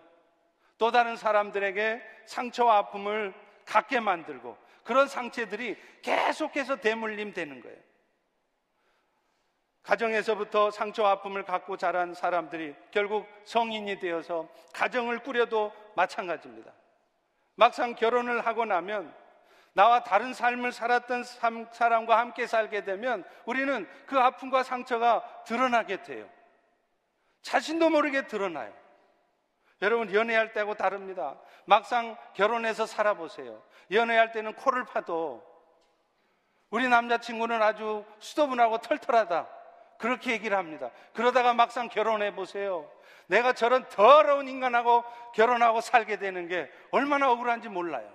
또 0.76 0.90
다른 0.90 1.14
사람들에게 1.14 2.02
상처와 2.26 2.78
아픔을 2.78 3.32
갖게 3.64 4.00
만들고 4.00 4.58
그런 4.82 5.06
상처들이 5.06 5.76
계속해서 6.02 6.80
대물림 6.80 7.32
되는 7.32 7.60
거예요. 7.60 7.89
가정에서부터 9.82 10.70
상처와 10.70 11.12
아픔을 11.12 11.44
갖고 11.44 11.76
자란 11.76 12.14
사람들이 12.14 12.74
결국 12.90 13.26
성인이 13.44 13.98
되어서 13.98 14.48
가정을 14.72 15.20
꾸려도 15.20 15.72
마찬가지입니다. 15.96 16.72
막상 17.54 17.94
결혼을 17.94 18.46
하고 18.46 18.64
나면 18.64 19.14
나와 19.72 20.02
다른 20.02 20.34
삶을 20.34 20.72
살았던 20.72 21.24
사람과 21.72 22.18
함께 22.18 22.46
살게 22.46 22.84
되면 22.84 23.24
우리는 23.44 23.88
그 24.06 24.18
아픔과 24.18 24.62
상처가 24.62 25.22
드러나게 25.44 26.02
돼요. 26.02 26.28
자신도 27.42 27.90
모르게 27.90 28.26
드러나요. 28.26 28.72
여러분, 29.82 30.12
연애할 30.12 30.52
때하고 30.52 30.74
다릅니다. 30.74 31.38
막상 31.64 32.16
결혼해서 32.34 32.84
살아보세요. 32.84 33.62
연애할 33.90 34.32
때는 34.32 34.54
코를 34.54 34.84
파도 34.84 35.42
우리 36.68 36.88
남자친구는 36.88 37.62
아주 37.62 38.04
수도분하고 38.18 38.78
털털하다. 38.78 39.59
그렇게 40.00 40.32
얘기를 40.32 40.56
합니다. 40.56 40.90
그러다가 41.12 41.52
막상 41.52 41.88
결혼해 41.88 42.34
보세요. 42.34 42.90
내가 43.26 43.52
저런 43.52 43.86
더러운 43.90 44.48
인간하고 44.48 45.04
결혼하고 45.34 45.80
살게 45.82 46.18
되는 46.18 46.48
게 46.48 46.68
얼마나 46.90 47.30
억울한지 47.30 47.68
몰라요. 47.68 48.10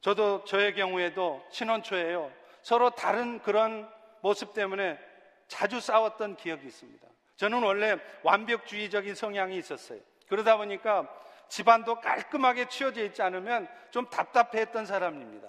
저도 0.00 0.44
저의 0.44 0.74
경우에도 0.74 1.42
신혼 1.50 1.82
초에요. 1.82 2.32
서로 2.62 2.90
다른 2.90 3.40
그런 3.40 3.88
모습 4.22 4.54
때문에 4.54 4.98
자주 5.46 5.80
싸웠던 5.80 6.36
기억이 6.36 6.66
있습니다. 6.66 7.06
저는 7.36 7.62
원래 7.62 7.96
완벽주의적인 8.22 9.14
성향이 9.14 9.56
있었어요. 9.56 10.00
그러다 10.28 10.56
보니까 10.56 11.08
집안도 11.48 12.00
깔끔하게 12.00 12.68
치워져 12.68 13.04
있지 13.04 13.22
않으면 13.22 13.68
좀 13.90 14.06
답답했던 14.10 14.84
사람입니다. 14.84 15.48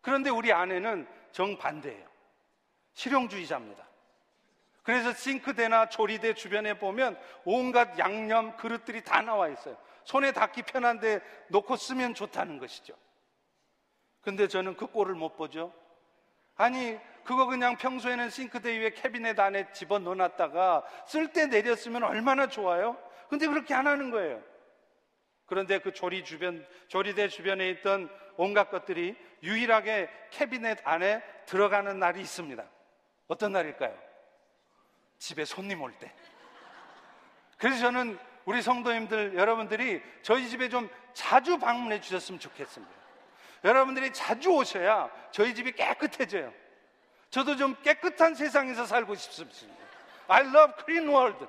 그런데 0.00 0.28
우리 0.28 0.52
아내는 0.52 1.06
정반대예요. 1.32 2.17
실용주의자입니다. 2.98 3.86
그래서 4.82 5.12
싱크대나 5.12 5.88
조리대 5.88 6.34
주변에 6.34 6.78
보면 6.78 7.18
온갖 7.44 7.98
양념 7.98 8.56
그릇들이 8.56 9.04
다 9.04 9.22
나와 9.22 9.48
있어요. 9.48 9.76
손에 10.04 10.32
닿기 10.32 10.62
편한데 10.62 11.20
놓고 11.48 11.76
쓰면 11.76 12.14
좋다는 12.14 12.58
것이죠. 12.58 12.94
근데 14.20 14.48
저는 14.48 14.76
그 14.76 14.86
꼴을 14.86 15.14
못 15.14 15.36
보죠. 15.36 15.72
아니, 16.56 16.98
그거 17.24 17.46
그냥 17.46 17.76
평소에는 17.76 18.30
싱크대 18.30 18.78
위에 18.78 18.90
캐비넷 18.90 19.38
안에 19.38 19.70
집어 19.72 19.98
넣어놨다가 19.98 20.84
쓸 21.06 21.32
때 21.32 21.46
내렸으면 21.46 22.02
얼마나 22.02 22.48
좋아요? 22.48 22.96
근데 23.28 23.46
그렇게 23.46 23.74
안 23.74 23.86
하는 23.86 24.10
거예요. 24.10 24.42
그런데 25.46 25.78
그 25.78 25.92
조리 25.92 26.24
주변, 26.24 26.66
조리대 26.88 27.28
주변에 27.28 27.70
있던 27.70 28.10
온갖 28.36 28.70
것들이 28.70 29.14
유일하게 29.42 30.10
캐비넷 30.30 30.80
안에 30.84 31.22
들어가는 31.46 31.98
날이 31.98 32.20
있습니다. 32.22 32.64
어떤 33.28 33.52
날일까요? 33.52 33.96
집에 35.18 35.44
손님 35.44 35.82
올 35.82 35.92
때. 35.98 36.12
그래서 37.58 37.78
저는 37.80 38.18
우리 38.44 38.62
성도님들 38.62 39.36
여러분들이 39.36 40.02
저희 40.22 40.48
집에 40.48 40.68
좀 40.68 40.88
자주 41.12 41.58
방문해 41.58 42.00
주셨으면 42.00 42.40
좋겠습니다. 42.40 42.94
여러분들이 43.64 44.12
자주 44.12 44.50
오셔야 44.50 45.10
저희 45.30 45.54
집이 45.54 45.72
깨끗해져요. 45.72 46.52
저도 47.30 47.56
좀 47.56 47.76
깨끗한 47.82 48.34
세상에서 48.34 48.86
살고 48.86 49.14
싶습니다. 49.16 49.76
I 50.28 50.46
love 50.46 50.74
clean 50.84 51.08
world. 51.08 51.46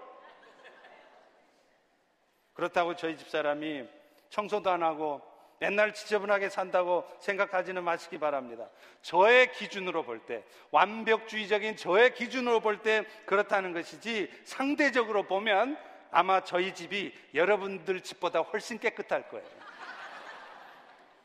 그렇다고 2.53 2.95
저희 2.95 3.15
집 3.15 3.29
사람이 3.29 3.87
청소도 4.29 4.69
안 4.69 4.83
하고 4.83 5.21
맨날 5.59 5.93
지저분하게 5.93 6.49
산다고 6.49 7.05
생각하지는 7.19 7.83
마시기 7.83 8.17
바랍니다. 8.17 8.67
저의 9.01 9.51
기준으로 9.51 10.03
볼 10.03 10.19
때, 10.19 10.43
완벽주의적인 10.71 11.75
저의 11.75 12.13
기준으로 12.13 12.61
볼 12.61 12.81
때 12.81 13.05
그렇다는 13.25 13.73
것이지 13.73 14.31
상대적으로 14.45 15.23
보면 15.23 15.77
아마 16.11 16.43
저희 16.43 16.73
집이 16.73 17.13
여러분들 17.33 18.01
집보다 18.01 18.39
훨씬 18.39 18.79
깨끗할 18.79 19.29
거예요. 19.29 19.45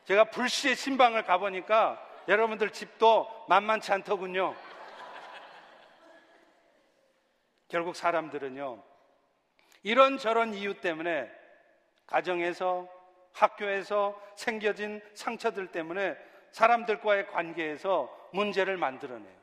제가 0.03 0.25
불시의 0.25 0.75
신방을 0.75 1.23
가보니까 1.23 2.01
여러분들 2.27 2.71
집도 2.71 3.27
만만치 3.47 3.91
않더군요. 3.93 4.55
결국 7.67 7.95
사람들은요, 7.95 8.83
이런저런 9.83 10.53
이유 10.53 10.79
때문에 10.81 11.31
가정에서 12.05 12.87
학교에서 13.35 14.19
생겨진 14.35 15.01
상처들 15.13 15.67
때문에 15.67 16.17
사람들과의 16.51 17.27
관계에서 17.27 18.09
문제를 18.31 18.77
만들어내요. 18.77 19.35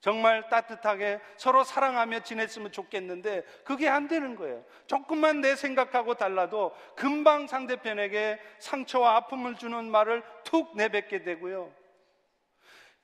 정말 0.00 0.48
따뜻하게 0.48 1.20
서로 1.36 1.62
사랑하며 1.62 2.20
지냈으면 2.20 2.72
좋겠는데 2.72 3.42
그게 3.64 3.88
안 3.88 4.08
되는 4.08 4.34
거예요. 4.34 4.64
조금만 4.88 5.40
내 5.40 5.54
생각하고 5.54 6.14
달라도 6.14 6.74
금방 6.96 7.46
상대편에게 7.46 8.40
상처와 8.58 9.14
아픔을 9.16 9.56
주는 9.56 9.88
말을 9.88 10.24
툭 10.42 10.76
내뱉게 10.76 11.22
되고요. 11.22 11.72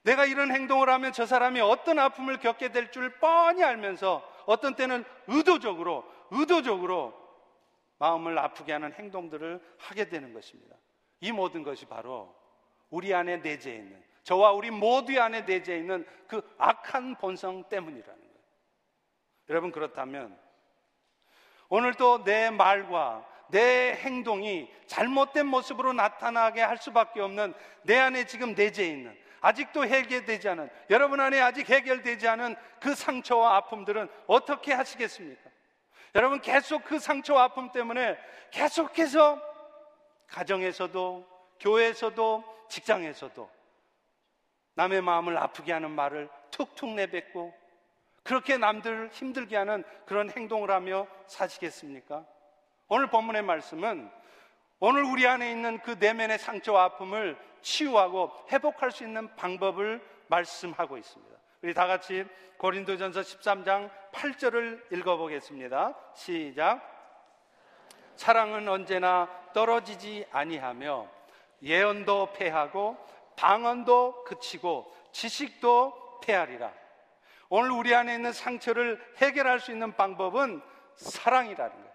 내가 0.02 0.24
이런 0.24 0.50
행동을 0.50 0.88
하면 0.88 1.12
저 1.12 1.26
사람이 1.26 1.60
어떤 1.60 1.98
아픔을 1.98 2.38
겪게 2.38 2.70
될 2.70 2.90
줄 2.90 3.18
뻔히 3.20 3.62
알면서 3.62 4.26
어떤 4.46 4.74
때는 4.74 5.04
의도적으로, 5.26 6.04
의도적으로 6.30 7.27
마음을 7.98 8.38
아프게 8.38 8.72
하는 8.72 8.92
행동들을 8.92 9.60
하게 9.78 10.08
되는 10.08 10.32
것입니다. 10.32 10.76
이 11.20 11.32
모든 11.32 11.62
것이 11.62 11.86
바로 11.86 12.34
우리 12.90 13.12
안에 13.12 13.38
내재해 13.38 13.76
있는, 13.76 14.02
저와 14.22 14.52
우리 14.52 14.70
모두 14.70 15.20
안에 15.20 15.42
내재해 15.42 15.78
있는 15.78 16.06
그 16.26 16.42
악한 16.58 17.16
본성 17.16 17.68
때문이라는 17.68 18.20
거예요. 18.20 18.38
여러분, 19.50 19.72
그렇다면 19.72 20.38
오늘도 21.68 22.24
내 22.24 22.50
말과 22.50 23.26
내 23.48 23.94
행동이 23.94 24.70
잘못된 24.86 25.46
모습으로 25.46 25.92
나타나게 25.92 26.60
할 26.60 26.78
수밖에 26.78 27.20
없는 27.20 27.54
내 27.82 27.98
안에 27.98 28.26
지금 28.26 28.54
내재해 28.54 28.90
있는 28.90 29.18
아직도 29.40 29.86
해결되지 29.86 30.48
않은 30.48 30.68
여러분 30.90 31.20
안에 31.20 31.40
아직 31.40 31.68
해결되지 31.68 32.28
않은 32.28 32.56
그 32.80 32.94
상처와 32.94 33.56
아픔들은 33.56 34.08
어떻게 34.26 34.72
하시겠습니까? 34.72 35.50
여러분 36.18 36.40
계속 36.40 36.82
그 36.82 36.98
상처와 36.98 37.44
아픔 37.44 37.70
때문에 37.70 38.18
계속해서 38.50 39.40
가정에서도 40.26 41.24
교회에서도 41.60 42.66
직장에서도 42.68 43.48
남의 44.74 45.00
마음을 45.00 45.38
아프게 45.38 45.72
하는 45.72 45.92
말을 45.92 46.28
툭툭 46.50 46.90
내뱉고 46.90 47.54
그렇게 48.24 48.56
남들 48.56 49.10
힘들게 49.12 49.56
하는 49.56 49.84
그런 50.06 50.28
행동을 50.28 50.72
하며 50.72 51.06
사시겠습니까? 51.28 52.26
오늘 52.88 53.08
본문의 53.10 53.42
말씀은 53.42 54.10
오늘 54.80 55.04
우리 55.04 55.24
안에 55.24 55.52
있는 55.52 55.78
그 55.82 55.92
내면의 56.00 56.40
상처와 56.40 56.82
아픔을 56.82 57.38
치유하고 57.62 58.32
회복할 58.50 58.90
수 58.90 59.04
있는 59.04 59.32
방법을 59.36 60.04
말씀하고 60.26 60.98
있습니다. 60.98 61.37
우리 61.60 61.74
다 61.74 61.88
같이 61.88 62.24
고린도전서 62.58 63.20
13장 63.20 63.90
8절을 64.12 64.92
읽어보겠습니다. 64.92 65.94
시작. 66.14 66.80
사랑은 68.14 68.68
언제나 68.68 69.28
떨어지지 69.52 70.24
아니하며 70.30 71.08
예언도 71.62 72.32
패하고 72.32 72.96
방언도 73.34 74.24
그치고 74.24 74.94
지식도 75.10 76.20
패하리라. 76.22 76.72
오늘 77.48 77.72
우리 77.72 77.92
안에 77.92 78.14
있는 78.14 78.32
상처를 78.32 79.00
해결할 79.16 79.58
수 79.58 79.72
있는 79.72 79.96
방법은 79.96 80.62
사랑이라는 80.94 81.72
거예요. 81.72 81.88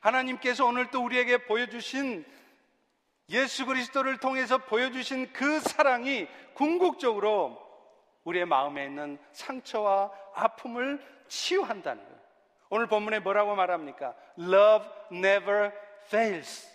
하나님께서 0.00 0.66
오늘 0.66 0.90
또 0.92 1.02
우리에게 1.04 1.46
보여주신 1.46 2.24
예수 3.30 3.66
그리스도를 3.66 4.18
통해서 4.18 4.58
보여주신 4.58 5.32
그 5.32 5.58
사랑이 5.58 6.28
궁극적으로 6.52 7.63
우리의 8.24 8.46
마음에 8.46 8.84
있는 8.86 9.18
상처와 9.32 10.10
아픔을 10.34 11.00
치유한다는 11.28 12.02
거예요. 12.02 12.18
오늘 12.70 12.86
본문에 12.86 13.20
뭐라고 13.20 13.54
말합니까? 13.54 14.14
Love 14.38 14.88
never 15.12 15.70
fails. 16.06 16.68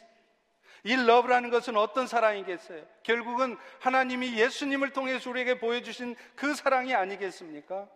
이 0.83 0.93
love라는 0.93 1.49
것은 1.49 1.75
어떤 1.75 2.07
사랑이겠어요? 2.07 2.83
결국은 3.03 3.57
하나님이 3.79 4.37
예수님을 4.39 4.93
통해서 4.93 5.29
우리에게 5.29 5.59
보여주신 5.59 6.15
그 6.35 6.53
사랑이 6.53 6.95
아니겠습니까? 6.95 7.87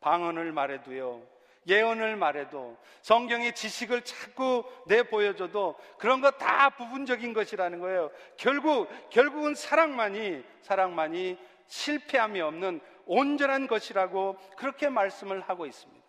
방언을 0.00 0.52
말해도요. 0.52 1.34
예언을 1.66 2.16
말해도 2.16 2.76
성경의 3.00 3.54
지식을 3.54 4.02
자꾸 4.02 4.64
내 4.86 5.02
보여줘도 5.02 5.76
그런 5.98 6.20
거 6.20 6.30
다 6.32 6.68
부분적인 6.70 7.32
것이라는 7.32 7.80
거예요. 7.80 8.10
결국 8.36 8.88
결국은 9.08 9.54
사랑만이 9.54 10.44
사랑만이 10.60 11.38
실패함이 11.66 12.40
없는 12.40 12.80
온전한 13.06 13.66
것이라고 13.66 14.36
그렇게 14.56 14.88
말씀을 14.88 15.40
하고 15.42 15.66
있습니다. 15.66 16.04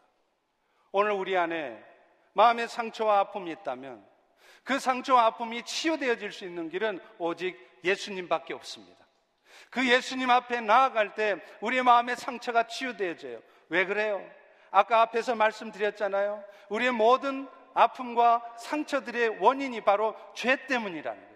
오늘 0.91 1.11
우리 1.11 1.37
안에 1.37 1.83
마음의 2.33 2.67
상처와 2.67 3.19
아픔이 3.19 3.51
있다면 3.51 4.05
그 4.63 4.79
상처와 4.79 5.25
아픔이 5.25 5.63
치유되어질 5.63 6.31
수 6.31 6.45
있는 6.45 6.69
길은 6.69 6.99
오직 7.17 7.57
예수님밖에 7.83 8.53
없습니다. 8.53 9.05
그 9.69 9.87
예수님 9.87 10.29
앞에 10.29 10.61
나아갈 10.61 11.13
때 11.13 11.35
우리의 11.61 11.83
마음의 11.83 12.15
상처가 12.15 12.67
치유되어져요. 12.67 13.41
왜 13.69 13.85
그래요? 13.85 14.25
아까 14.71 15.01
앞에서 15.01 15.35
말씀드렸잖아요. 15.35 16.43
우리의 16.69 16.91
모든 16.91 17.47
아픔과 17.73 18.55
상처들의 18.57 19.37
원인이 19.39 19.81
바로 19.81 20.15
죄 20.33 20.65
때문이라는 20.65 21.21
거예요. 21.21 21.35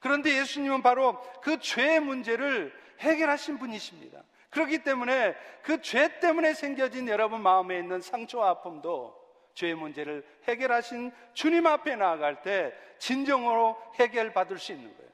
그런데 0.00 0.36
예수님은 0.38 0.82
바로 0.82 1.20
그 1.40 1.58
죄의 1.58 2.00
문제를 2.00 2.72
해결하신 3.00 3.58
분이십니다. 3.58 4.22
그렇기 4.50 4.82
때문에 4.82 5.34
그 5.62 5.80
죄 5.82 6.18
때문에 6.20 6.54
생겨진 6.54 7.08
여러분 7.08 7.42
마음에 7.42 7.78
있는 7.78 8.00
상처와 8.00 8.50
아픔도 8.50 9.16
죄의 9.54 9.74
문제를 9.74 10.26
해결하신 10.44 11.12
주님 11.34 11.66
앞에 11.66 11.96
나아갈 11.96 12.42
때 12.42 12.72
진정으로 12.98 13.76
해결받을 13.96 14.58
수 14.58 14.72
있는 14.72 14.96
거예요. 14.96 15.10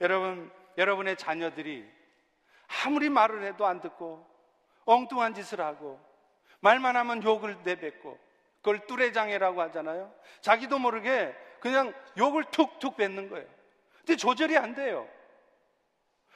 여러분, 0.00 0.50
여러분의 0.76 1.16
자녀들이 1.16 1.88
아무리 2.84 3.08
말을 3.08 3.44
해도 3.44 3.66
안 3.66 3.80
듣고 3.80 4.26
엉뚱한 4.84 5.34
짓을 5.34 5.60
하고 5.60 6.00
말만 6.60 6.96
하면 6.96 7.22
욕을 7.22 7.56
내뱉고 7.64 8.18
그걸 8.58 8.86
뚜레장애라고 8.86 9.60
하잖아요. 9.62 10.12
자기도 10.40 10.78
모르게 10.78 11.34
그냥 11.60 11.92
욕을 12.18 12.44
툭툭 12.50 12.96
뱉는 12.96 13.28
거예요. 13.28 13.46
근데 13.98 14.16
조절이 14.16 14.56
안 14.56 14.74
돼요. 14.74 15.08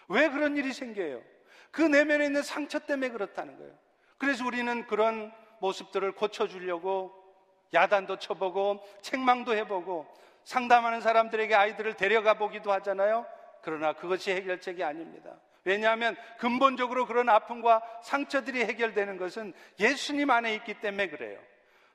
왜 0.09 0.29
그런 0.29 0.57
일이 0.57 0.73
생겨요? 0.73 1.23
그 1.71 1.83
내면에 1.83 2.27
있는 2.27 2.43
상처 2.43 2.79
때문에 2.79 3.11
그렇다는 3.11 3.57
거예요. 3.57 3.73
그래서 4.19 4.45
우리는 4.45 4.87
그런 4.87 5.33
모습들을 5.61 6.13
고쳐주려고 6.13 7.13
야단도 7.75 8.19
쳐보고 8.19 8.85
책망도 9.01 9.57
해보고 9.57 10.07
상담하는 10.45 11.01
사람들에게 11.01 11.55
아이들을 11.55 11.95
데려가 11.95 12.35
보기도 12.35 12.73
하잖아요. 12.73 13.27
그러나 13.63 13.93
그것이 13.93 14.33
해결책이 14.33 14.83
아닙니다. 14.85 15.37
왜냐하면 15.65 16.17
근본적으로 16.39 17.07
그런 17.07 17.29
아픔과 17.29 17.83
상처들이 18.03 18.65
해결되는 18.65 19.17
것은 19.17 19.55
예수님 19.79 20.31
안에 20.31 20.55
있기 20.57 20.75
때문에 20.75 21.09
그래요. 21.09 21.39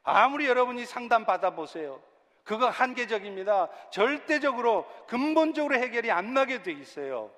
아무리 0.04 0.48
여러분이 0.48 0.86
상담 0.86 1.26
받아보세요. 1.26 2.02
그거 2.46 2.70
한계적입니다. 2.70 3.68
절대적으로 3.92 4.88
근본적으로 5.08 5.76
해결이 5.76 6.12
안 6.12 6.34
나게 6.34 6.64
돼 6.64 6.72
있어요. 6.72 7.30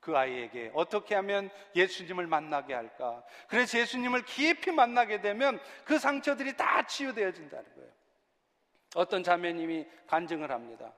그 0.00 0.16
아이에게 0.16 0.70
어떻게 0.74 1.14
하면 1.14 1.50
예수님을 1.76 2.26
만나게 2.26 2.74
할까? 2.74 3.22
그래서 3.48 3.78
예수님을 3.78 4.24
깊이 4.24 4.72
만나게 4.72 5.20
되면 5.20 5.60
그 5.84 5.98
상처들이 5.98 6.56
다 6.56 6.86
치유되어진다는 6.86 7.74
거예요. 7.74 7.90
어떤 8.96 9.22
자매님이 9.22 9.86
간증을 10.06 10.50
합니다. 10.50 10.92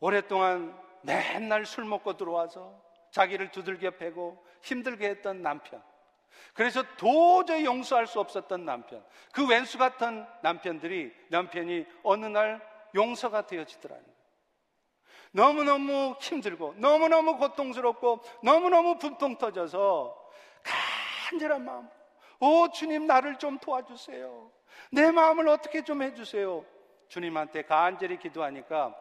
오랫동안 0.00 0.76
맨날 1.02 1.66
술 1.66 1.84
먹고 1.84 2.16
들어와서 2.16 2.82
자기를 3.10 3.50
두들겨 3.50 3.92
패고 3.92 4.44
힘들게 4.62 5.08
했던 5.08 5.42
남편. 5.42 5.82
그래서 6.54 6.82
도저히 6.96 7.64
용서할 7.64 8.06
수 8.06 8.18
없었던 8.20 8.64
남편. 8.64 9.04
그 9.32 9.46
왼수 9.46 9.78
같은 9.78 10.26
남편들이, 10.42 11.14
남편이 11.28 11.86
어느 12.02 12.26
날 12.26 12.60
용서가 12.94 13.46
되어지더라는. 13.46 14.09
너무너무 15.32 16.16
힘들고, 16.20 16.74
너무너무 16.76 17.36
고통스럽고, 17.36 18.20
너무너무 18.42 18.98
분통 18.98 19.36
터져서 19.38 20.16
간절한 21.30 21.64
마음. 21.64 21.88
오, 22.40 22.70
주님, 22.70 23.06
나를 23.06 23.38
좀 23.38 23.58
도와주세요. 23.58 24.50
내 24.92 25.10
마음을 25.10 25.48
어떻게 25.48 25.82
좀 25.82 26.02
해주세요. 26.02 26.64
주님한테 27.08 27.62
간절히 27.62 28.18
기도하니까 28.18 28.94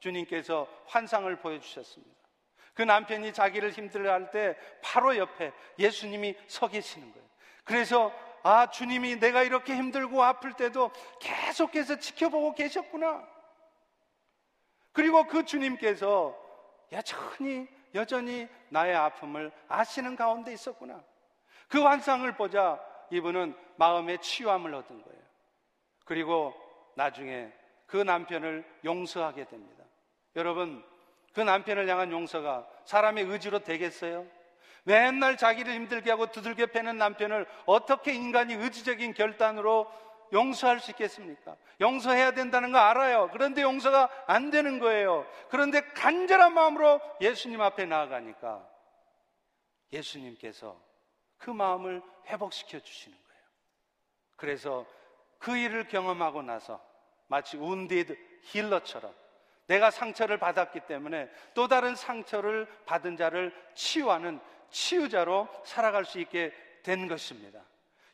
주님께서 0.00 0.68
환상을 0.86 1.34
보여주셨습니다. 1.36 2.14
그 2.74 2.82
남편이 2.82 3.32
자기를 3.32 3.70
힘들어 3.72 4.12
할 4.12 4.30
때 4.30 4.56
바로 4.82 5.16
옆에 5.16 5.52
예수님이 5.78 6.36
서 6.46 6.68
계시는 6.68 7.12
거예요. 7.12 7.28
그래서 7.64 8.12
아, 8.42 8.70
주님이 8.70 9.16
내가 9.18 9.42
이렇게 9.42 9.74
힘들고 9.74 10.22
아플 10.22 10.52
때도 10.52 10.92
계속해서 11.20 11.96
지켜보고 11.96 12.54
계셨구나. 12.54 13.26
그리고 14.92 15.26
그 15.26 15.44
주님께서 15.44 16.36
여전히, 16.92 17.68
여전히 17.94 18.48
나의 18.70 18.94
아픔을 18.94 19.52
아시는 19.68 20.16
가운데 20.16 20.52
있었구나. 20.52 21.02
그 21.68 21.82
환상을 21.82 22.30
보자 22.36 22.80
이분은 23.10 23.54
마음의 23.76 24.18
치유함을 24.18 24.74
얻은 24.74 25.02
거예요. 25.02 25.22
그리고 26.04 26.54
나중에 26.94 27.52
그 27.86 27.96
남편을 27.96 28.64
용서하게 28.84 29.44
됩니다. 29.44 29.84
여러분, 30.36 30.84
그 31.34 31.40
남편을 31.40 31.88
향한 31.88 32.10
용서가 32.10 32.66
사람의 32.84 33.24
의지로 33.24 33.60
되겠어요? 33.60 34.26
맨날 34.84 35.36
자기를 35.36 35.72
힘들게 35.74 36.10
하고 36.10 36.26
두들겨 36.30 36.66
패는 36.66 36.96
남편을 36.96 37.46
어떻게 37.66 38.14
인간이 38.14 38.54
의지적인 38.54 39.14
결단으로 39.14 39.86
용서할 40.32 40.80
수 40.80 40.90
있겠습니까? 40.90 41.56
용서해야 41.80 42.32
된다는 42.32 42.72
거 42.72 42.78
알아요. 42.78 43.30
그런데 43.32 43.62
용서가 43.62 44.08
안 44.26 44.50
되는 44.50 44.78
거예요. 44.78 45.26
그런데 45.50 45.80
간절한 45.92 46.54
마음으로 46.54 47.00
예수님 47.20 47.60
앞에 47.60 47.86
나아가니까 47.86 48.68
예수님께서 49.92 50.80
그 51.38 51.50
마음을 51.50 52.02
회복시켜 52.26 52.80
주시는 52.80 53.16
거예요. 53.16 53.42
그래서 54.36 54.86
그 55.38 55.56
일을 55.56 55.88
경험하고 55.88 56.42
나서 56.42 56.84
마치 57.28 57.56
운디드 57.56 58.16
힐러처럼 58.42 59.14
내가 59.66 59.90
상처를 59.90 60.38
받았기 60.38 60.80
때문에 60.80 61.30
또 61.54 61.68
다른 61.68 61.94
상처를 61.94 62.66
받은 62.86 63.16
자를 63.16 63.54
치유하는 63.74 64.40
치유자로 64.70 65.48
살아갈 65.64 66.04
수 66.04 66.18
있게 66.18 66.52
된 66.82 67.06
것입니다. 67.06 67.60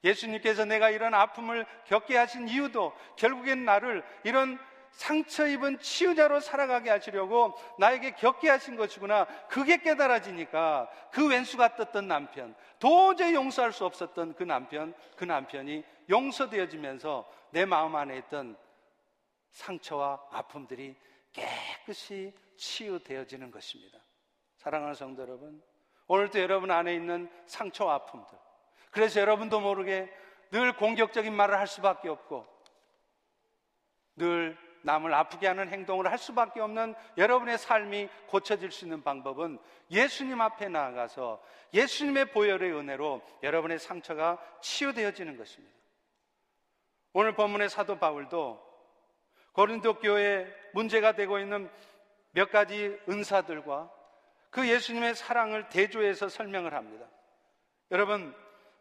예수님께서 0.04 0.64
내가 0.64 0.90
이런 0.90 1.14
아픔을 1.14 1.66
겪게 1.86 2.16
하신 2.16 2.48
이유도 2.48 2.92
결국엔 3.16 3.64
나를 3.64 4.04
이런 4.22 4.58
상처 4.94 5.46
입은 5.46 5.80
치유자로 5.80 6.38
살아가게 6.38 6.88
하시려고 6.88 7.54
나에게 7.78 8.12
겪게 8.12 8.48
하신 8.48 8.76
것이구나. 8.76 9.26
그게 9.48 9.78
깨달아지니까 9.78 10.88
그 11.10 11.26
왼수가 11.28 11.76
떴던 11.76 12.06
남편, 12.06 12.54
도저히 12.78 13.34
용서할 13.34 13.72
수 13.72 13.84
없었던 13.84 14.34
그 14.34 14.44
남편, 14.44 14.94
그 15.16 15.24
남편이 15.24 15.82
용서되어지면서 16.08 17.28
내 17.50 17.64
마음 17.64 17.96
안에 17.96 18.18
있던 18.18 18.56
상처와 19.50 20.20
아픔들이 20.30 20.94
깨끗이 21.32 22.32
치유되어지는 22.56 23.50
것입니다. 23.50 23.98
사랑하는 24.58 24.94
성도 24.94 25.22
여러분, 25.22 25.60
오늘도 26.06 26.40
여러분 26.40 26.70
안에 26.70 26.94
있는 26.94 27.28
상처와 27.46 27.94
아픔들. 27.94 28.43
그래서 28.94 29.20
여러분도 29.20 29.60
모르게 29.60 30.08
늘 30.50 30.72
공격적인 30.76 31.34
말을 31.34 31.58
할 31.58 31.66
수밖에 31.66 32.08
없고 32.08 32.46
늘 34.16 34.56
남을 34.82 35.12
아프게 35.12 35.48
하는 35.48 35.68
행동을 35.68 36.10
할 36.10 36.18
수밖에 36.18 36.60
없는 36.60 36.94
여러분의 37.16 37.58
삶이 37.58 38.08
고쳐질 38.28 38.70
수 38.70 38.84
있는 38.84 39.02
방법은 39.02 39.58
예수님 39.90 40.40
앞에 40.40 40.68
나아가서 40.68 41.42
예수님의 41.72 42.30
보혈의 42.32 42.72
은혜로 42.72 43.22
여러분의 43.42 43.78
상처가 43.78 44.38
치유되어지는 44.60 45.36
것입니다. 45.38 45.74
오늘 47.14 47.34
본문의 47.34 47.70
사도 47.70 47.98
바울도 47.98 48.62
고린도 49.52 50.00
교회에 50.00 50.46
문제가 50.72 51.12
되고 51.12 51.38
있는 51.38 51.70
몇 52.32 52.50
가지 52.50 52.96
은사들과 53.08 53.90
그 54.50 54.68
예수님의 54.68 55.14
사랑을 55.14 55.68
대조해서 55.68 56.28
설명을 56.28 56.74
합니다. 56.74 57.06
여러분, 57.90 58.34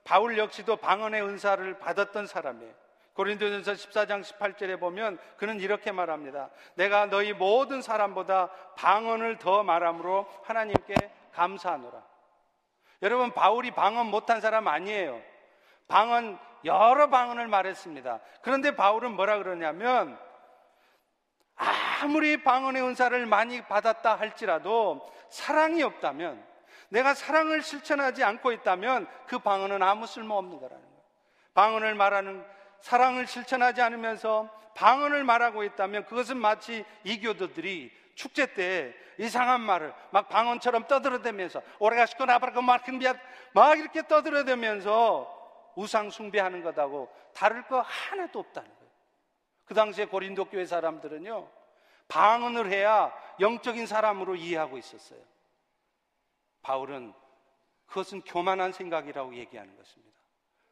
바울 0.03 0.37
역시도 0.37 0.77
방언의 0.77 1.23
은사를 1.23 1.79
받았던 1.79 2.27
사람이에요. 2.27 2.73
고린도전서 3.13 3.73
14장 3.73 4.23
18절에 4.23 4.79
보면 4.79 5.19
그는 5.37 5.59
이렇게 5.59 5.91
말합니다. 5.91 6.49
내가 6.75 7.05
너희 7.05 7.31
모든 7.33 7.81
사람보다 7.81 8.49
방언을 8.75 9.37
더 9.37 9.63
말함으로 9.63 10.27
하나님께 10.43 10.95
감사하노라. 11.33 12.01
여러분 13.03 13.31
바울이 13.31 13.71
방언 13.71 14.07
못한 14.07 14.41
사람 14.41 14.67
아니에요. 14.67 15.21
방언 15.87 16.39
여러 16.65 17.09
방언을 17.09 17.47
말했습니다. 17.47 18.19
그런데 18.41 18.75
바울은 18.75 19.11
뭐라 19.11 19.37
그러냐면 19.37 20.17
아무리 22.01 22.41
방언의 22.41 22.81
은사를 22.81 23.25
많이 23.25 23.61
받았다 23.61 24.15
할지라도 24.15 25.07
사랑이 25.29 25.83
없다면 25.83 26.43
내가 26.93 27.15
사랑을 27.15 27.63
실천하지 27.63 28.23
않고 28.23 28.51
있다면 28.51 29.07
그 29.25 29.39
방언은 29.39 29.81
아무 29.81 30.05
쓸모 30.05 30.35
없는 30.35 30.59
거라는 30.59 30.79
거예요. 30.79 31.01
방언을 31.55 31.95
말하는 31.95 32.45
사랑을 32.81 33.25
실천하지 33.25 33.81
않으면서 33.81 34.47
방언을 34.75 35.23
말하고 35.23 35.63
있다면 35.63 36.05
그것은 36.05 36.37
마치 36.37 36.85
이교도들이 37.03 37.91
축제 38.13 38.53
때 38.53 38.93
이상한 39.17 39.61
말을 39.61 39.91
막 40.11 40.29
방언처럼 40.29 40.85
떠들어대면서 40.87 41.63
오래가 41.79 42.05
시고 42.05 42.25
나바라고 42.25 42.61
말큰비앗 42.61 43.17
막 43.53 43.79
이렇게 43.79 44.07
떠들어대면서 44.07 45.73
우상 45.75 46.11
숭배하는 46.11 46.61
것하고 46.61 47.11
다를 47.33 47.63
거 47.63 47.81
하나도 47.81 48.37
없다는 48.37 48.69
거예요. 48.69 48.91
그 49.65 49.73
당시에 49.73 50.05
고린도 50.05 50.45
교회 50.45 50.67
사람들은요 50.67 51.49
방언을 52.07 52.71
해야 52.71 53.11
영적인 53.39 53.87
사람으로 53.87 54.35
이해하고 54.35 54.77
있었어요. 54.77 55.32
바울은 56.63 57.13
그것은 57.85 58.21
교만한 58.21 58.71
생각이라고 58.71 59.35
얘기하는 59.35 59.77
것입니다. 59.77 60.17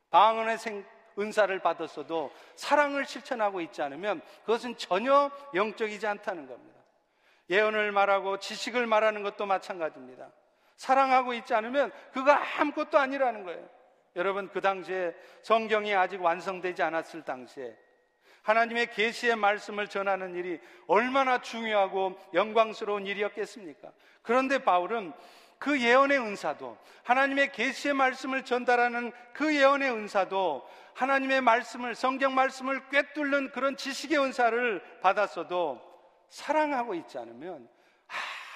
방언의 0.09 0.57
생, 0.57 0.85
은사를 1.19 1.57
받았어도 1.59 2.31
사랑을 2.55 3.05
실천하고 3.05 3.61
있지 3.61 3.81
않으면 3.81 4.21
그것은 4.41 4.77
전혀 4.77 5.29
영적이지 5.53 6.07
않다는 6.07 6.47
겁니다. 6.47 6.79
예언을 7.49 7.91
말하고 7.91 8.39
지식을 8.39 8.87
말하는 8.87 9.23
것도 9.23 9.45
마찬가지입니다. 9.45 10.31
사랑하고 10.77 11.33
있지 11.33 11.53
않으면 11.53 11.91
그거 12.13 12.31
아무것도 12.31 12.97
아니라는 12.97 13.43
거예요. 13.43 13.69
여러분 14.15 14.49
그 14.49 14.61
당시에 14.61 15.13
성경이 15.41 15.93
아직 15.93 16.21
완성되지 16.21 16.81
않았을 16.81 17.23
당시에 17.23 17.77
하나님의 18.41 18.91
계시의 18.91 19.35
말씀을 19.35 19.87
전하는 19.87 20.35
일이 20.35 20.59
얼마나 20.87 21.41
중요하고 21.41 22.17
영광스러운 22.33 23.05
일이었겠습니까? 23.05 23.91
그런데 24.23 24.63
바울은 24.63 25.13
그 25.61 25.79
예언의 25.79 26.17
은사도 26.17 26.75
하나님의 27.03 27.51
계시의 27.51 27.93
말씀을 27.93 28.43
전달하는 28.43 29.11
그 29.31 29.55
예언의 29.55 29.91
은사도 29.91 30.67
하나님의 30.95 31.41
말씀을 31.41 31.93
성경 31.93 32.33
말씀을 32.33 32.89
꿰뚫는 32.89 33.51
그런 33.51 33.77
지식의 33.77 34.17
은사를 34.17 34.99
받았어도 35.01 35.79
사랑하고 36.29 36.95
있지 36.95 37.19
않으면 37.19 37.69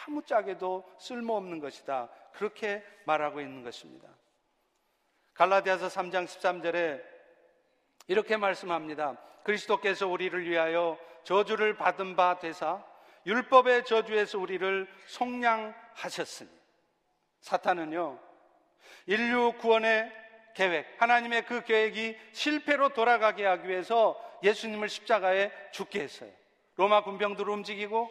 아무짝에도 0.07 0.83
쓸모없는 0.97 1.59
것이다. 1.59 2.09
그렇게 2.33 2.83
말하고 3.05 3.39
있는 3.39 3.63
것입니다. 3.63 4.09
갈라디아서 5.35 5.89
3장 5.89 6.25
13절에 6.25 7.03
이렇게 8.07 8.35
말씀합니다. 8.35 9.15
그리스도께서 9.43 10.07
우리를 10.07 10.43
위하여 10.49 10.97
저주를 11.23 11.77
받은 11.77 12.15
바 12.15 12.39
되사 12.39 12.83
율법의 13.27 13.85
저주에서 13.85 14.39
우리를 14.39 14.87
속량하셨으니 15.05 16.54
사탄은요, 17.45 18.17
인류 19.05 19.53
구원의 19.59 20.11
계획, 20.55 20.99
하나님의 20.99 21.45
그 21.45 21.63
계획이 21.63 22.17
실패로 22.31 22.89
돌아가게 22.89 23.45
하기 23.45 23.69
위해서 23.69 24.19
예수님을 24.41 24.89
십자가에 24.89 25.51
죽게 25.71 25.99
했어요. 26.01 26.31
로마 26.75 27.03
군병들을 27.03 27.47
움직이고 27.47 28.09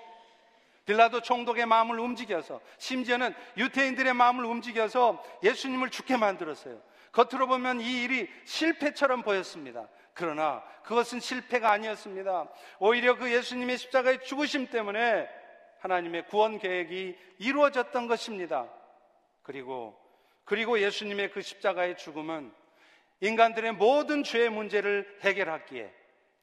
빌라도 0.86 1.20
총독의 1.20 1.66
마음을 1.66 1.98
움직여서 1.98 2.60
심지어는 2.78 3.34
유태인들의 3.56 4.14
마음을 4.14 4.44
움직여서 4.44 5.20
예수님을 5.42 5.90
죽게 5.90 6.16
만들었어요. 6.16 6.80
겉으로 7.10 7.48
보면 7.48 7.80
이 7.80 8.04
일이 8.04 8.30
실패처럼 8.44 9.22
보였습니다. 9.22 9.88
그러나 10.12 10.62
그것은 10.84 11.18
실패가 11.18 11.72
아니었습니다. 11.72 12.48
오히려 12.78 13.16
그 13.16 13.32
예수님의 13.32 13.78
십자가의 13.78 14.22
죽으심 14.22 14.68
때문에 14.68 15.28
하나님의 15.80 16.28
구원 16.28 16.60
계획이 16.60 17.18
이루어졌던 17.38 18.06
것입니다. 18.06 18.68
그리고 19.44 19.96
그리고 20.44 20.80
예수님의 20.80 21.30
그 21.30 21.40
십자가의 21.40 21.96
죽음은 21.96 22.52
인간들의 23.20 23.72
모든 23.72 24.24
죄의 24.24 24.50
문제를 24.50 25.18
해결하기에 25.22 25.92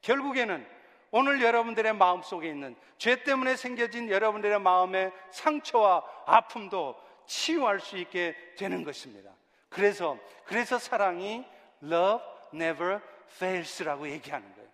결국에는 0.01 0.65
오늘 1.11 1.41
여러분들의 1.41 1.93
마음 1.93 2.21
속에 2.21 2.47
있는 2.47 2.75
죄 2.97 3.23
때문에 3.23 3.57
생겨진 3.57 4.09
여러분들의 4.09 4.59
마음의 4.59 5.11
상처와 5.31 6.03
아픔도 6.25 6.95
치유할 7.25 7.81
수 7.81 7.97
있게 7.97 8.35
되는 8.57 8.83
것입니다. 8.83 9.31
그래서 9.69 10.17
그래서 10.45 10.79
사랑이 10.79 11.45
love 11.83 12.25
never 12.53 13.01
fails라고 13.35 14.09
얘기하는 14.09 14.53
거예요. 14.55 14.69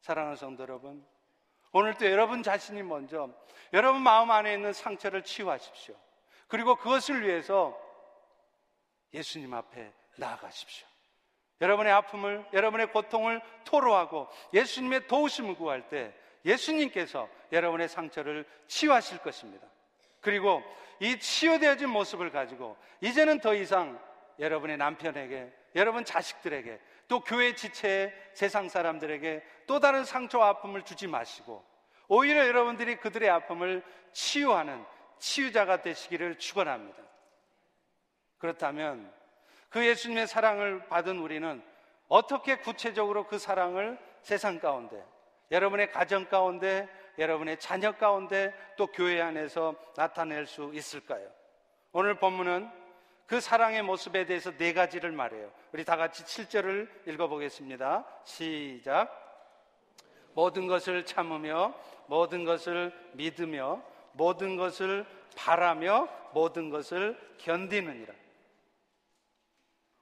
사랑하는 0.00 0.36
성도 0.36 0.62
여러분, 0.62 1.04
오늘도 1.72 2.06
여러분 2.10 2.42
자신이 2.42 2.82
먼저 2.82 3.28
여러분 3.72 4.02
마음 4.02 4.30
안에 4.30 4.54
있는 4.54 4.72
상처를 4.72 5.24
치유하십시오. 5.24 5.96
그리고 6.48 6.76
그것을 6.76 7.26
위해서 7.26 7.76
예수님 9.12 9.52
앞에 9.54 9.92
나아가십시오. 10.16 10.86
여러분의 11.60 11.92
아픔을, 11.92 12.46
여러분의 12.52 12.92
고통을 12.92 13.40
토로하고 13.64 14.28
예수님의 14.52 15.06
도우심을 15.06 15.54
구할 15.56 15.88
때 15.88 16.14
예수님께서 16.44 17.28
여러분의 17.52 17.88
상처를 17.88 18.44
치유하실 18.66 19.18
것입니다. 19.18 19.66
그리고 20.20 20.62
이 21.00 21.18
치유되어진 21.18 21.88
모습을 21.88 22.30
가지고 22.30 22.76
이제는 23.00 23.40
더 23.40 23.54
이상 23.54 23.98
여러분의 24.38 24.76
남편에게, 24.76 25.52
여러분 25.74 26.04
자식들에게, 26.04 26.80
또 27.08 27.20
교회 27.20 27.54
지체의 27.54 28.12
세상 28.34 28.68
사람들에게 28.68 29.42
또 29.66 29.80
다른 29.80 30.04
상처와 30.04 30.48
아픔을 30.48 30.82
주지 30.82 31.06
마시고 31.06 31.64
오히려 32.08 32.46
여러분들이 32.46 32.96
그들의 32.96 33.28
아픔을 33.30 33.82
치유하는 34.12 34.84
치유자가 35.18 35.82
되시기를 35.82 36.38
축원합니다. 36.38 37.02
그렇다면 38.38 39.12
그 39.68 39.84
예수님의 39.84 40.26
사랑을 40.26 40.86
받은 40.88 41.18
우리는 41.18 41.62
어떻게 42.08 42.56
구체적으로 42.58 43.26
그 43.26 43.38
사랑을 43.38 43.98
세상 44.22 44.58
가운데, 44.58 45.04
여러분의 45.50 45.90
가정 45.90 46.26
가운데, 46.26 46.88
여러분의 47.18 47.58
자녀 47.58 47.92
가운데 47.92 48.54
또 48.76 48.86
교회 48.86 49.20
안에서 49.20 49.74
나타낼 49.96 50.46
수 50.46 50.70
있을까요? 50.74 51.28
오늘 51.92 52.18
본문은 52.18 52.70
그 53.26 53.40
사랑의 53.40 53.82
모습에 53.82 54.26
대해서 54.26 54.56
네 54.56 54.72
가지를 54.72 55.10
말해요. 55.12 55.50
우리 55.72 55.84
다 55.84 55.96
같이 55.96 56.24
7절을 56.24 57.08
읽어보겠습니다. 57.08 58.04
시작. 58.24 59.22
모든 60.34 60.66
것을 60.66 61.04
참으며, 61.04 61.74
모든 62.06 62.44
것을 62.44 62.92
믿으며, 63.14 63.82
모든 64.16 64.56
것을 64.56 65.06
바라며, 65.36 66.08
모든 66.32 66.70
것을 66.70 67.18
견디느니라. 67.38 68.14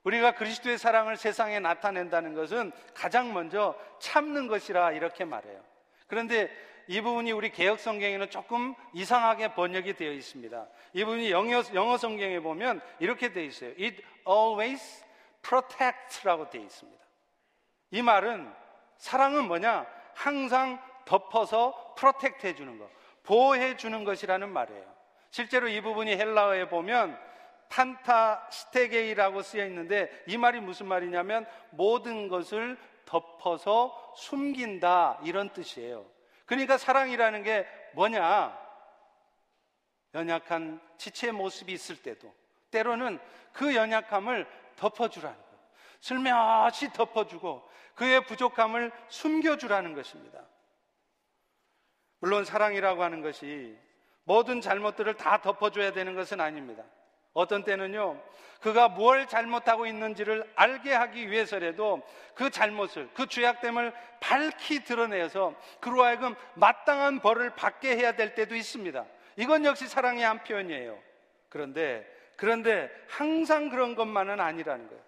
우리가 0.04 0.34
그리스도의 0.34 0.78
사랑을 0.78 1.16
세상에 1.16 1.60
나타낸다는 1.60 2.34
것은 2.34 2.72
가장 2.92 3.32
먼저 3.32 3.74
참는 3.98 4.46
것이라 4.46 4.92
이렇게 4.92 5.24
말해요. 5.24 5.62
그런데 6.06 6.50
이 6.86 7.00
부분이 7.00 7.32
우리 7.32 7.50
개혁 7.50 7.80
성경에는 7.80 8.28
조금 8.28 8.74
이상하게 8.92 9.54
번역이 9.54 9.94
되어 9.94 10.12
있습니다. 10.12 10.66
이 10.92 11.04
부분이 11.04 11.30
영어, 11.30 11.62
영어 11.72 11.96
성경에 11.96 12.40
보면 12.40 12.82
이렇게 13.00 13.32
되어 13.32 13.44
있어요. 13.44 13.70
It 13.70 14.02
always 14.28 15.02
protects라고 15.40 16.50
되어 16.50 16.60
있습니다. 16.60 17.02
이 17.92 18.02
말은 18.02 18.52
사랑은 18.98 19.48
뭐냐? 19.48 19.86
항상 20.14 20.78
덮어서 21.06 21.94
protect 21.96 22.46
해주는 22.46 22.78
것, 22.78 22.88
보호해 23.24 23.76
주는 23.76 24.04
것이라는 24.04 24.48
말이에요. 24.48 24.94
실제로 25.30 25.66
이 25.68 25.80
부분이 25.80 26.12
헬라어에 26.16 26.68
보면 26.68 27.18
판타스테게이라고 27.68 29.42
쓰여 29.42 29.66
있는데 29.66 30.24
이 30.28 30.36
말이 30.36 30.60
무슨 30.60 30.86
말이냐면 30.86 31.46
모든 31.70 32.28
것을 32.28 32.78
덮어서 33.04 34.14
숨긴다 34.16 35.20
이런 35.24 35.52
뜻이에요. 35.52 36.06
그러니까 36.46 36.78
사랑이라는 36.78 37.42
게 37.42 37.66
뭐냐? 37.94 38.56
연약한 40.14 40.80
지체의 40.96 41.32
모습이 41.32 41.72
있을 41.72 41.96
때도 41.96 42.32
때로는 42.70 43.18
그 43.52 43.74
연약함을 43.74 44.46
덮어주라는 44.76 45.36
거예요. 45.36 45.58
슬며시 46.00 46.92
덮어주고 46.92 47.68
그의 47.94 48.24
부족함을 48.26 48.92
숨겨주라는 49.08 49.94
것입니다. 49.94 50.40
물론 52.24 52.46
사랑이라고 52.46 53.02
하는 53.02 53.20
것이 53.20 53.76
모든 54.22 54.62
잘못들을 54.62 55.12
다 55.18 55.42
덮어줘야 55.42 55.92
되는 55.92 56.14
것은 56.14 56.40
아닙니다. 56.40 56.82
어떤 57.34 57.64
때는요, 57.64 58.18
그가 58.62 58.88
뭘 58.88 59.26
잘못하고 59.26 59.84
있는지를 59.84 60.50
알게 60.54 60.94
하기 60.94 61.30
위해서라도 61.30 62.00
그 62.34 62.48
잘못을, 62.48 63.10
그 63.12 63.26
죄악됨을 63.26 63.92
밝히 64.20 64.84
드러내서 64.84 65.54
그로 65.80 66.02
하여금 66.02 66.34
마땅한 66.54 67.20
벌을 67.20 67.50
받게 67.56 67.94
해야 67.94 68.12
될 68.12 68.34
때도 68.34 68.54
있습니다. 68.56 69.04
이건 69.36 69.66
역시 69.66 69.86
사랑의 69.86 70.24
한 70.24 70.42
표현이에요. 70.44 70.98
그런데, 71.50 72.10
그런데 72.36 72.90
항상 73.06 73.68
그런 73.68 73.94
것만은 73.94 74.40
아니라는 74.40 74.88
거예요. 74.88 75.02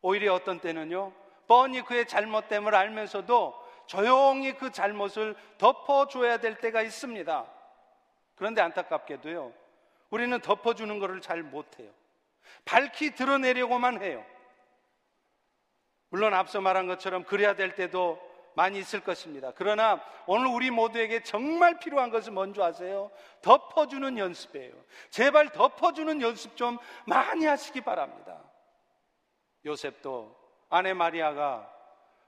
오히려 0.00 0.34
어떤 0.34 0.58
때는요, 0.58 1.12
뻔히 1.46 1.82
그의 1.82 2.08
잘못됨을 2.08 2.74
알면서도 2.74 3.61
조용히 3.86 4.54
그 4.54 4.70
잘못을 4.70 5.34
덮어줘야 5.58 6.38
될 6.38 6.58
때가 6.58 6.82
있습니다. 6.82 7.46
그런데 8.34 8.60
안타깝게도요, 8.60 9.52
우리는 10.10 10.40
덮어주는 10.40 10.98
것을 10.98 11.20
잘 11.20 11.42
못해요. 11.42 11.90
밝히 12.64 13.14
드러내려고만 13.14 14.02
해요. 14.02 14.24
물론 16.08 16.34
앞서 16.34 16.60
말한 16.60 16.86
것처럼 16.86 17.24
그래야 17.24 17.54
될 17.54 17.74
때도 17.74 18.20
많이 18.54 18.78
있을 18.78 19.00
것입니다. 19.00 19.52
그러나 19.54 20.04
오늘 20.26 20.48
우리 20.48 20.70
모두에게 20.70 21.22
정말 21.22 21.78
필요한 21.78 22.10
것은 22.10 22.34
뭔지 22.34 22.60
아세요? 22.60 23.10
덮어주는 23.40 24.18
연습이에요. 24.18 24.74
제발 25.10 25.50
덮어주는 25.52 26.20
연습 26.20 26.56
좀 26.56 26.78
많이 27.06 27.46
하시기 27.46 27.80
바랍니다. 27.80 28.38
요셉도 29.64 30.36
아내 30.68 30.92
마리아가 30.92 31.71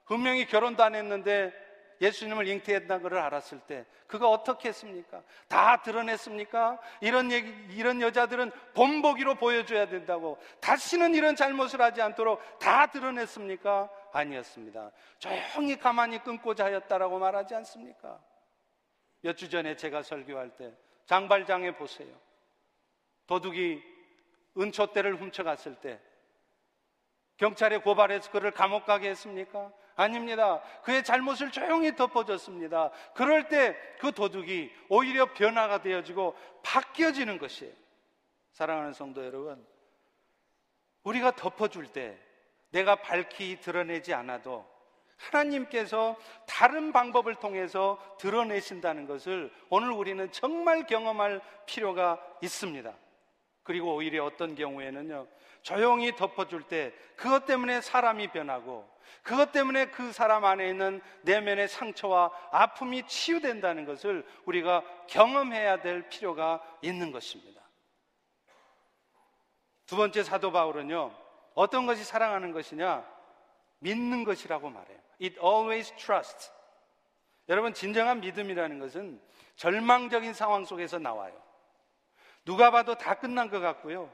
분명히 0.04 0.46
결혼도 0.46 0.82
안 0.82 0.94
했는데 0.94 1.52
예수님을 2.00 2.48
잉태했다는 2.48 3.02
것을 3.02 3.18
알았을 3.18 3.60
때 3.60 3.86
그가 4.06 4.28
어떻게 4.28 4.68
했습니까? 4.68 5.22
다 5.48 5.80
드러냈습니까? 5.82 6.78
이런 7.00 7.30
얘기, 7.30 7.48
이런 7.70 8.00
여자들은 8.00 8.50
본보기로 8.74 9.36
보여줘야 9.36 9.86
된다고 9.88 10.38
다시는 10.60 11.14
이런 11.14 11.36
잘못을 11.36 11.80
하지 11.80 12.02
않도록 12.02 12.58
다 12.58 12.86
드러냈습니까? 12.88 13.88
아니었습니다. 14.12 14.90
조용히 15.18 15.78
가만히 15.78 16.18
끊고자 16.22 16.64
하였다라고 16.66 17.18
말하지 17.18 17.54
않습니까? 17.54 18.20
몇 19.22 19.36
주 19.36 19.48
전에 19.48 19.76
제가 19.76 20.02
설교할 20.02 20.50
때 20.56 20.72
장발장에 21.06 21.76
보세요. 21.76 22.14
도둑이 23.26 23.82
은초대를 24.58 25.16
훔쳐갔을 25.20 25.76
때 25.76 25.98
경찰에 27.38 27.78
고발해서 27.78 28.30
그를 28.30 28.50
감옥 28.50 28.84
가게 28.84 29.08
했습니까? 29.10 29.72
아닙니다. 29.96 30.60
그의 30.82 31.04
잘못을 31.04 31.50
조용히 31.50 31.94
덮어줬습니다. 31.94 32.90
그럴 33.14 33.48
때 33.48 33.76
그 34.04 34.12
도둑이 34.12 34.70
오히려 34.90 35.32
변화가 35.32 35.80
되어지고 35.80 36.36
바뀌어지는 36.62 37.38
것이에요. 37.38 37.72
사랑하는 38.52 38.92
성도 38.92 39.24
여러분, 39.24 39.66
우리가 41.04 41.34
덮어줄 41.36 41.86
때 41.86 42.18
내가 42.68 42.96
밝히 42.96 43.58
드러내지 43.60 44.12
않아도 44.12 44.68
하나님께서 45.16 46.16
다른 46.46 46.92
방법을 46.92 47.36
통해서 47.36 47.98
드러내신다는 48.18 49.06
것을 49.06 49.50
오늘 49.70 49.90
우리는 49.90 50.30
정말 50.32 50.86
경험할 50.86 51.40
필요가 51.64 52.22
있습니다. 52.42 52.94
그리고 53.62 53.94
오히려 53.94 54.26
어떤 54.26 54.54
경우에는요, 54.54 55.26
조용히 55.64 56.14
덮어줄 56.14 56.62
때 56.64 56.94
그것 57.16 57.46
때문에 57.46 57.80
사람이 57.80 58.28
변하고 58.28 58.88
그것 59.22 59.50
때문에 59.50 59.86
그 59.86 60.12
사람 60.12 60.44
안에 60.44 60.68
있는 60.68 61.00
내면의 61.22 61.68
상처와 61.68 62.30
아픔이 62.52 63.06
치유된다는 63.06 63.86
것을 63.86 64.26
우리가 64.44 64.84
경험해야 65.08 65.80
될 65.80 66.08
필요가 66.10 66.62
있는 66.82 67.10
것입니다. 67.10 67.62
두 69.86 69.96
번째 69.96 70.22
사도 70.22 70.52
바울은요, 70.52 71.14
어떤 71.54 71.86
것이 71.86 72.04
사랑하는 72.04 72.52
것이냐? 72.52 73.04
믿는 73.78 74.24
것이라고 74.24 74.68
말해요. 74.68 74.98
It 75.22 75.38
always 75.42 75.94
trusts. 75.96 76.52
여러분, 77.48 77.72
진정한 77.72 78.20
믿음이라는 78.20 78.78
것은 78.78 79.20
절망적인 79.56 80.34
상황 80.34 80.64
속에서 80.66 80.98
나와요. 80.98 81.34
누가 82.44 82.70
봐도 82.70 82.94
다 82.96 83.14
끝난 83.14 83.48
것 83.48 83.60
같고요. 83.60 84.12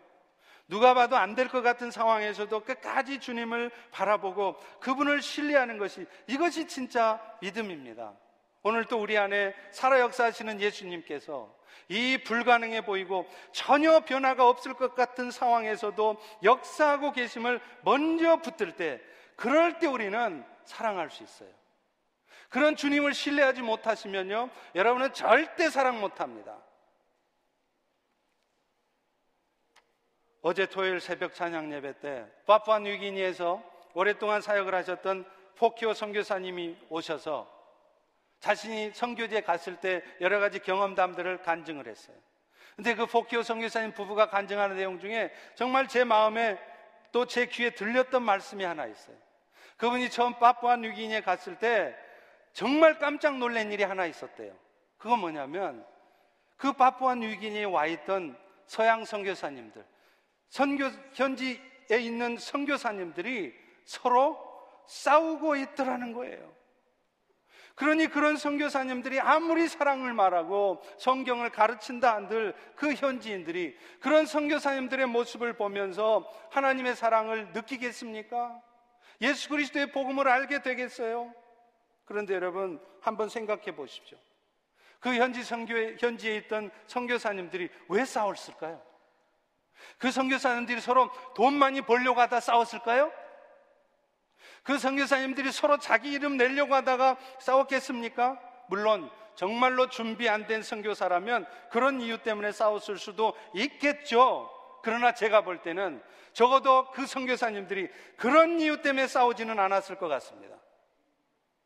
누가 0.71 0.95
봐도 0.95 1.17
안 1.17 1.35
될 1.35 1.49
것 1.49 1.63
같은 1.63 1.91
상황에서도 1.91 2.61
끝까지 2.61 3.19
주님을 3.19 3.71
바라보고 3.91 4.57
그분을 4.81 5.21
신뢰하는 5.21 5.79
것이 5.79 6.07
이것이 6.29 6.67
진짜 6.69 7.21
믿음입니다. 7.41 8.15
오늘 8.63 8.85
또 8.85 9.01
우리 9.01 9.19
안에 9.19 9.55
살아 9.73 10.01
역사하시는 10.01 10.61
예수님께서 10.61 11.53
이 11.89 12.19
불가능해 12.25 12.85
보이고 12.85 13.29
전혀 13.53 14.01
변화가 14.01 14.49
없을 14.49 14.75
것 14.75 14.95
같은 14.95 15.31
상황에서도 15.31 16.17
역사하고 16.45 17.13
계심을 17.13 17.61
먼저 17.83 18.37
붙들 18.37 18.77
때 18.77 19.01
그럴 19.35 19.79
때 19.79 19.87
우리는 19.89 20.45
사랑할 20.65 21.11
수 21.11 21.23
있어요. 21.25 21.49
그런 22.49 22.77
주님을 22.77 23.15
신뢰하지 23.15 23.63
못하시면요, 23.63 24.51
여러분은 24.75 25.15
절대 25.15 25.71
사랑 25.71 26.01
못 26.01 26.21
합니다. 26.21 26.57
어제 30.43 30.67
토요일 30.67 31.01
새벽 31.01 31.35
찬양 31.35 31.73
예배 31.73 32.01
때 32.01 32.27
파푸아 32.47 32.79
뉴기니에서 32.81 33.63
오랫동안 33.95 34.41
사역을 34.41 34.75
하셨던 34.75 35.25
포키오 35.57 35.93
선교사님이 35.93 36.77
오셔서 36.89 37.47
자신이 38.41 38.93
선교지에 38.95 39.43
갔을 39.43 39.77
때 39.77 40.03
여러 40.21 40.41
가지 40.41 40.59
경험담들을 40.61 41.43
간증을 41.43 41.87
했어요. 41.87 42.17
근데 42.77 42.95
그 42.95 43.05
포키오 43.05 43.43
선교사님 43.43 43.93
부부가 43.93 44.31
간증하는 44.31 44.77
내용 44.77 44.99
중에 44.99 45.31
정말 45.55 45.89
제 45.89 46.05
마음에 46.05 46.59
또 47.13 47.27
제 47.27 47.47
귀에 47.47 47.71
들렸던 47.71 48.23
말씀이 48.23 48.65
하나 48.65 48.87
있어요. 48.87 49.17
그분이 49.77 50.11
처음 50.11 50.39
파푸아 50.39 50.77
뉴기니에 50.77 51.21
갔을 51.23 51.59
때 51.59 51.95
정말 52.53 52.99
깜짝 52.99 53.37
놀란 53.39 53.73
일이 53.73 53.83
하나 53.83 54.07
있었대요. 54.07 54.55
그건 54.97 55.19
뭐냐면 55.19 55.85
그 56.57 56.73
바푸아 56.73 57.17
뉴기니에 57.17 57.65
와 57.65 57.87
있던 57.87 58.39
서양 58.67 59.05
선교사님들, 59.05 59.85
선교 60.51 60.91
현지에 61.15 61.59
있는 62.01 62.37
선교사님들이 62.37 63.55
서로 63.85 64.39
싸우고 64.87 65.57
있더라는 65.57 66.13
거예요. 66.13 66.61
그러니 67.77 68.09
그런 68.09 68.37
선교사님들이 68.37 69.21
아무리 69.21 69.67
사랑을 69.69 70.13
말하고 70.13 70.83
성경을 70.99 71.51
가르친다 71.51 72.15
한들 72.15 72.55
그 72.75 72.93
현지인들이 72.93 73.75
그런 74.01 74.27
선교사님들의 74.27 75.07
모습을 75.07 75.55
보면서 75.55 76.31
하나님의 76.51 76.95
사랑을 76.95 77.53
느끼겠습니까? 77.53 78.61
예수 79.23 79.49
그리스도의 79.49 79.93
복음을 79.93 80.29
알게 80.29 80.63
되겠어요? 80.63 81.33
그런데 82.05 82.35
여러분 82.35 82.85
한번 83.01 83.29
생각해 83.29 83.75
보십시오. 83.75 84.19
그 84.99 85.15
현지 85.15 85.43
선교에 85.43 85.97
현지에 85.99 86.37
있던 86.37 86.71
선교사님들이 86.87 87.71
왜 87.89 88.05
싸웠을까요? 88.05 88.90
그 89.99 90.11
선교사님들이 90.11 90.81
서로 90.81 91.11
돈 91.35 91.55
많이 91.55 91.81
벌려고 91.81 92.21
하다 92.21 92.41
싸웠을까요? 92.41 93.13
그 94.63 94.79
선교사님들이 94.79 95.53
서로 95.53 95.79
자기 95.79 96.13
이름 96.13 96.37
내려고 96.37 96.75
하다가 96.75 97.17
싸웠겠습니까? 97.39 98.39
물론 98.69 99.11
정말로 99.35 99.89
준비 99.89 100.29
안 100.29 100.47
된 100.47 100.63
선교사라면 100.63 101.47
그런 101.71 102.01
이유 102.01 102.19
때문에 102.19 102.53
싸웠을 102.53 102.99
수도 102.99 103.35
있겠죠. 103.55 104.51
그러나 104.83 105.15
제가 105.15 105.43
볼 105.43 105.63
때는 105.63 106.03
적어도 106.33 106.91
그 106.91 107.07
선교사님들이 107.07 107.89
그런 108.17 108.61
이유 108.61 108.83
때문에 108.83 109.07
싸우지는 109.07 109.59
않았을 109.59 109.97
것 109.97 110.09
같습니다. 110.09 110.57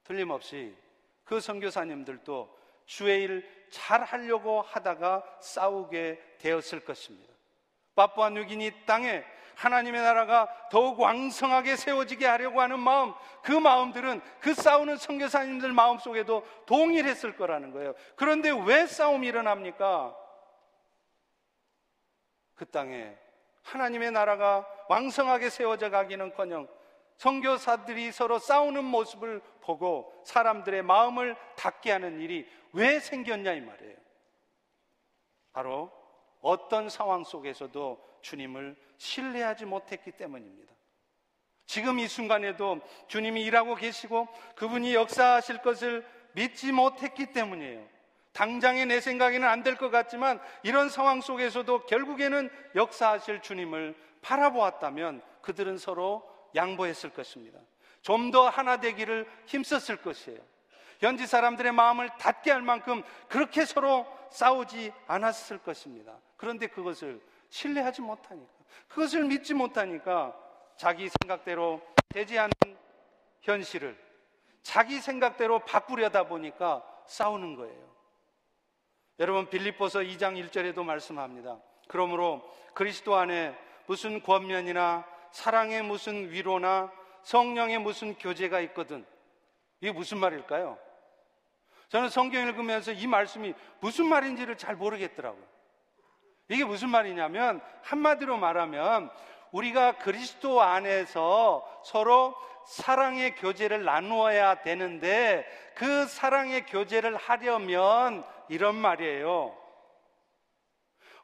틀림없이 0.05 0.77
그 1.25 1.41
선교사님들도 1.41 2.59
주의 2.87 3.23
일 3.23 3.65
잘 3.75 4.05
하려고 4.05 4.63
하다가 4.63 5.25
싸우게 5.41 6.37
되었을 6.39 6.85
것입니다. 6.85 7.34
빠푸아 7.95 8.31
뉴기니 8.31 8.87
땅에 8.87 9.25
하나님의 9.57 10.03
나라가 10.03 10.49
더욱 10.71 10.99
왕성하게 10.99 11.77
세워지게 11.77 12.27
하려고 12.27 12.61
하는 12.61 12.81
마음, 12.81 13.15
그 13.43 13.53
마음들은 13.53 14.21
그 14.41 14.53
싸우는 14.53 14.97
선교사님들 14.97 15.73
마음 15.73 15.99
속에도 15.99 16.47
동일했을 16.67 17.37
거라는 17.37 17.71
거예요. 17.71 17.95
그런데 18.17 18.51
왜 18.51 18.87
싸움이 18.87 19.27
일어납니까? 19.27 20.17
그 22.55 22.67
땅에 22.67 23.17
하나님의 23.63 24.13
나라가 24.13 24.67
왕성하게 24.89 25.51
세워져 25.51 25.91
가기는커녕 25.91 26.69
선교사들이 27.17 28.13
서로 28.13 28.39
싸우는 28.39 28.85
모습을 28.85 29.41
보고 29.61 30.13
사람들의 30.25 30.83
마음을 30.83 31.37
닫게 31.57 31.93
하는 31.93 32.21
일이 32.21 32.47
왜 32.73 32.99
생겼냐 32.99 33.53
이 33.53 33.61
말이에요. 33.61 33.97
바로 35.53 35.93
어떤 36.45 36.89
상황 36.89 37.25
속에서도 37.25 37.99
주님을 38.23 38.77
신뢰하지 38.99 39.65
못했기 39.65 40.13
때문입니다. 40.13 40.73
지금 41.67 41.99
이 41.99 42.07
순간에도 42.07 42.81
주님이 43.09 43.43
일하고 43.45 43.75
계시고 43.75 44.29
그분이 44.55 44.95
역사하실 44.95 45.59
것을 45.59 46.07
믿지 46.33 46.71
못했기 46.73 47.33
때문이에요. 47.33 47.89
당장에 48.33 48.85
내 48.85 49.01
생각에는 49.01 49.47
안 49.49 49.63
될 49.63 49.77
것 49.77 49.91
같지만 49.91 50.41
이런 50.63 50.89
상황 50.89 51.21
속에서도 51.21 51.87
결국에는 51.87 52.51
역사하실 52.75 53.41
주님을 53.43 53.95
바라보았다면 54.23 55.23
그들은 55.43 55.79
서로 55.79 56.29
양보했을 56.55 57.11
것입니다. 57.11 57.59
좀 58.03 58.31
더 58.31 58.49
하나 58.49 58.77
되기를 58.79 59.27
힘썼을 59.47 60.03
것이에요. 60.03 60.41
현지 61.05 61.27
사람들의 61.27 61.73
마음을 61.73 62.09
닫게 62.19 62.51
할 62.51 62.63
만큼 62.63 63.03
그렇게 63.29 63.67
서로 63.67 64.07
싸우지 64.31 64.91
않았을 65.07 65.59
것입니다. 65.59 66.17
그런데 66.39 66.67
그것을 66.67 67.21
신뢰하지 67.51 68.01
못하니까, 68.01 68.53
그것을 68.89 69.25
믿지 69.25 69.53
못하니까 69.53 70.35
자기 70.77 71.11
생각대로 71.21 71.83
되지 72.09 72.39
않는 72.39 72.53
현실을 73.43 74.03
자기 74.63 74.99
생각대로 74.99 75.59
바꾸려다 75.59 76.25
보니까 76.25 76.83
싸우는 77.07 77.57
거예요. 77.57 77.95
여러분 79.19 79.49
빌립보서 79.51 80.01
2장 80.01 80.43
1절에도 80.43 80.83
말씀합니다. 80.85 81.61
그러므로 81.87 82.43
그리스도 82.73 83.15
안에 83.15 83.55
무슨 83.87 84.23
권면이나 84.23 85.07
사랑의 85.33 85.83
무슨 85.83 86.31
위로나 86.31 86.91
성령의 87.23 87.79
무슨 87.79 88.15
교제가 88.15 88.61
있거든. 88.61 89.05
이게 89.81 89.93
무슨 89.93 90.19
말일까요? 90.19 90.79
저는 91.95 92.09
성경 92.09 92.45
읽으면서 92.49 92.91
이 92.91 93.07
말씀이 93.07 93.55
무슨 93.79 94.07
말인지를 94.07 94.59
잘 94.59 94.75
모르겠더라고요. 94.75 95.45
이게 96.49 96.65
무슨 96.65 96.89
말이냐면 96.89 97.61
한마디로 97.83 98.37
말하면 98.37 99.13
우리가 99.53 99.99
그리스도 99.99 100.61
안에서 100.61 101.65
서로 101.85 102.35
사랑의 102.67 103.37
교제를 103.37 103.85
나누어야 103.85 104.63
되는데 104.63 105.47
그 105.77 106.07
사랑의 106.07 106.67
교제를 106.67 107.15
하려면 107.15 108.25
이런 108.49 108.75
말이에요. 108.75 109.57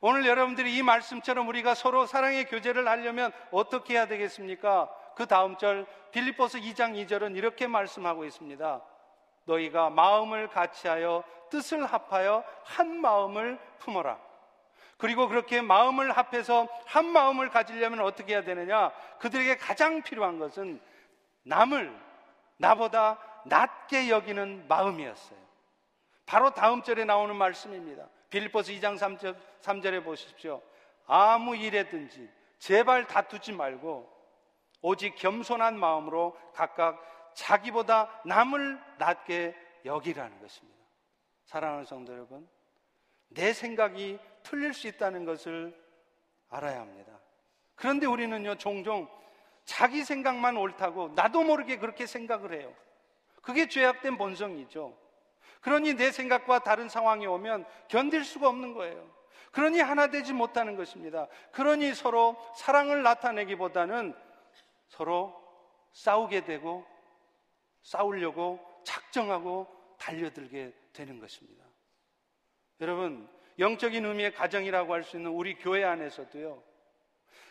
오늘 0.00 0.24
여러분들이 0.24 0.76
이 0.76 0.84
말씀처럼 0.84 1.48
우리가 1.48 1.74
서로 1.74 2.06
사랑의 2.06 2.44
교제를 2.44 2.86
하려면 2.86 3.32
어떻게 3.50 3.94
해야 3.94 4.06
되겠습니까? 4.06 4.88
그 5.16 5.26
다음 5.26 5.56
절 5.56 5.84
빌립보서 6.12 6.58
2장 6.58 6.94
2절은 6.94 7.36
이렇게 7.36 7.66
말씀하고 7.66 8.24
있습니다. 8.24 8.80
너희가 9.50 9.90
마음을 9.90 10.48
같이하여 10.48 11.24
뜻을 11.50 11.84
합하여 11.84 12.44
한 12.64 13.00
마음을 13.00 13.58
품어라. 13.78 14.18
그리고 14.96 15.28
그렇게 15.28 15.60
마음을 15.62 16.12
합해서 16.12 16.68
한 16.86 17.06
마음을 17.06 17.48
가지려면 17.48 18.00
어떻게 18.00 18.34
해야 18.34 18.42
되느냐? 18.42 18.90
그들에게 19.18 19.56
가장 19.56 20.02
필요한 20.02 20.38
것은 20.38 20.80
남을 21.42 21.98
나보다 22.58 23.18
낮게 23.46 24.10
여기는 24.10 24.66
마음이었어요. 24.68 25.38
바로 26.26 26.50
다음 26.50 26.82
절에 26.82 27.04
나오는 27.04 27.34
말씀입니다. 27.34 28.06
빌리포스 28.28 28.72
2장 28.72 28.98
3절, 28.98 29.34
3절에 29.62 30.04
보십시오. 30.04 30.62
아무 31.06 31.56
일에든지 31.56 32.30
제발 32.58 33.06
다투지 33.06 33.52
말고 33.52 34.08
오직 34.82 35.16
겸손한 35.16 35.78
마음으로 35.78 36.38
각각 36.54 37.09
자기보다 37.34 38.22
남을 38.24 38.80
낮게 38.98 39.54
여기라는 39.84 40.40
것입니다. 40.40 40.78
사랑하는 41.44 41.84
성도 41.84 42.12
여러분, 42.12 42.48
내 43.28 43.52
생각이 43.52 44.18
틀릴 44.42 44.74
수 44.74 44.88
있다는 44.88 45.24
것을 45.24 45.76
알아야 46.48 46.80
합니다. 46.80 47.12
그런데 47.74 48.06
우리는요, 48.06 48.56
종종 48.56 49.08
자기 49.64 50.04
생각만 50.04 50.56
옳다고 50.56 51.12
나도 51.14 51.42
모르게 51.42 51.78
그렇게 51.78 52.06
생각을 52.06 52.52
해요. 52.52 52.74
그게 53.42 53.68
죄악된 53.68 54.18
본성이죠. 54.18 54.96
그러니 55.60 55.94
내 55.94 56.10
생각과 56.10 56.60
다른 56.60 56.88
상황이 56.88 57.26
오면 57.26 57.64
견딜 57.88 58.24
수가 58.24 58.48
없는 58.48 58.74
거예요. 58.74 59.08
그러니 59.52 59.80
하나 59.80 60.08
되지 60.08 60.32
못하는 60.32 60.76
것입니다. 60.76 61.26
그러니 61.52 61.94
서로 61.94 62.36
사랑을 62.56 63.02
나타내기보다는 63.02 64.14
서로 64.88 65.40
싸우게 65.92 66.44
되고 66.44 66.86
싸우려고 67.82 68.60
작정하고 68.84 69.66
달려들게 69.98 70.72
되는 70.92 71.18
것입니다. 71.18 71.64
여러분, 72.80 73.28
영적인 73.58 74.04
의미의 74.04 74.32
가정이라고 74.32 74.92
할 74.94 75.02
수 75.04 75.16
있는 75.16 75.30
우리 75.30 75.54
교회 75.54 75.84
안에서도요. 75.84 76.62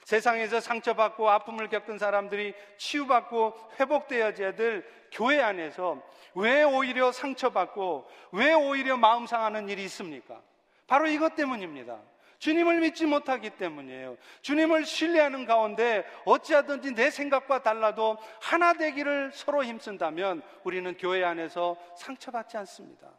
세상에서 0.06 0.60
상처받고 0.60 1.30
아픔을 1.30 1.70
겪은 1.70 2.00
사람들이 2.00 2.56
치유받고 2.78 3.54
회복되어져야 3.80 4.56
될 4.56 4.84
교회 5.12 5.40
안에서 5.40 6.02
왜 6.34 6.64
오히려 6.64 7.12
상처받고 7.12 8.10
왜 8.32 8.54
오히려 8.54 8.98
마음 8.98 9.28
상하는 9.28 9.70
일이 9.70 9.84
있습니까? 9.84 10.42
바로 10.88 11.06
이것 11.08 11.36
때문입니다. 11.36 12.02
주님을 12.40 12.80
믿지 12.80 13.06
못하기 13.06 13.52
때문이에요. 13.52 14.18
주님을 14.42 14.86
신뢰하는 14.86 15.46
가운데 15.46 16.06
어찌하든지 16.26 16.96
내 16.96 17.12
생각과 17.12 17.62
달라도 17.62 18.18
하나 18.42 18.74
되기를 18.74 19.32
서로 19.34 19.64
힘쓴다면 19.64 20.42
우리는 20.64 20.98
교회 20.98 21.24
안에서 21.24 21.78
상처받지 21.98 22.58
않습니다. 22.58 23.10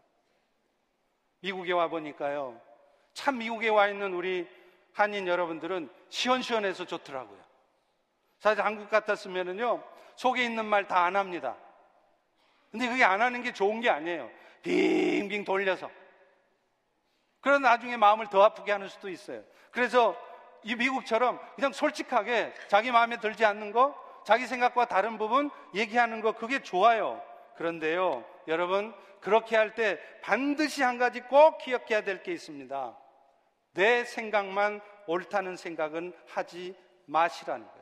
미국에 1.40 1.72
와 1.72 1.88
보니까요. 1.88 2.60
참 3.12 3.38
미국에 3.38 3.68
와 3.68 3.88
있는 3.88 4.14
우리 4.14 4.48
한인 4.92 5.26
여러분들은 5.28 5.88
시원시원해서 6.08 6.86
좋더라고요. 6.86 7.38
사실 8.38 8.64
한국 8.64 8.88
같았으면은요, 8.88 9.82
속에 10.16 10.44
있는 10.44 10.64
말 10.64 10.86
다 10.86 11.04
안 11.04 11.16
합니다. 11.16 11.56
근데 12.70 12.88
그게 12.88 13.04
안 13.04 13.20
하는 13.20 13.42
게 13.42 13.52
좋은 13.52 13.80
게 13.80 13.90
아니에요. 13.90 14.30
빙빙 14.62 15.44
돌려서. 15.44 15.90
그러나 17.40 17.70
나중에 17.70 17.96
마음을 17.96 18.28
더 18.28 18.42
아프게 18.42 18.72
하는 18.72 18.88
수도 18.88 19.08
있어요. 19.08 19.42
그래서 19.70 20.16
이 20.62 20.74
미국처럼 20.74 21.40
그냥 21.54 21.72
솔직하게 21.72 22.52
자기 22.68 22.90
마음에 22.92 23.18
들지 23.18 23.44
않는 23.44 23.72
거, 23.72 23.94
자기 24.24 24.46
생각과 24.46 24.86
다른 24.86 25.16
부분 25.16 25.50
얘기하는 25.74 26.20
거, 26.20 26.32
그게 26.32 26.62
좋아요. 26.62 27.22
그런데요, 27.56 28.24
여러분, 28.48 28.94
그렇게 29.20 29.56
할 29.56 29.74
때 29.74 29.98
반드시 30.22 30.82
한 30.82 30.98
가지 30.98 31.20
꼭 31.22 31.58
기억해야 31.58 32.02
될 32.02 32.22
게 32.22 32.32
있습니다. 32.32 32.96
내 33.72 34.04
생각만 34.04 34.80
옳다는 35.06 35.56
생각은 35.56 36.12
하지 36.26 36.76
마시라는 37.06 37.66
거예요. 37.66 37.79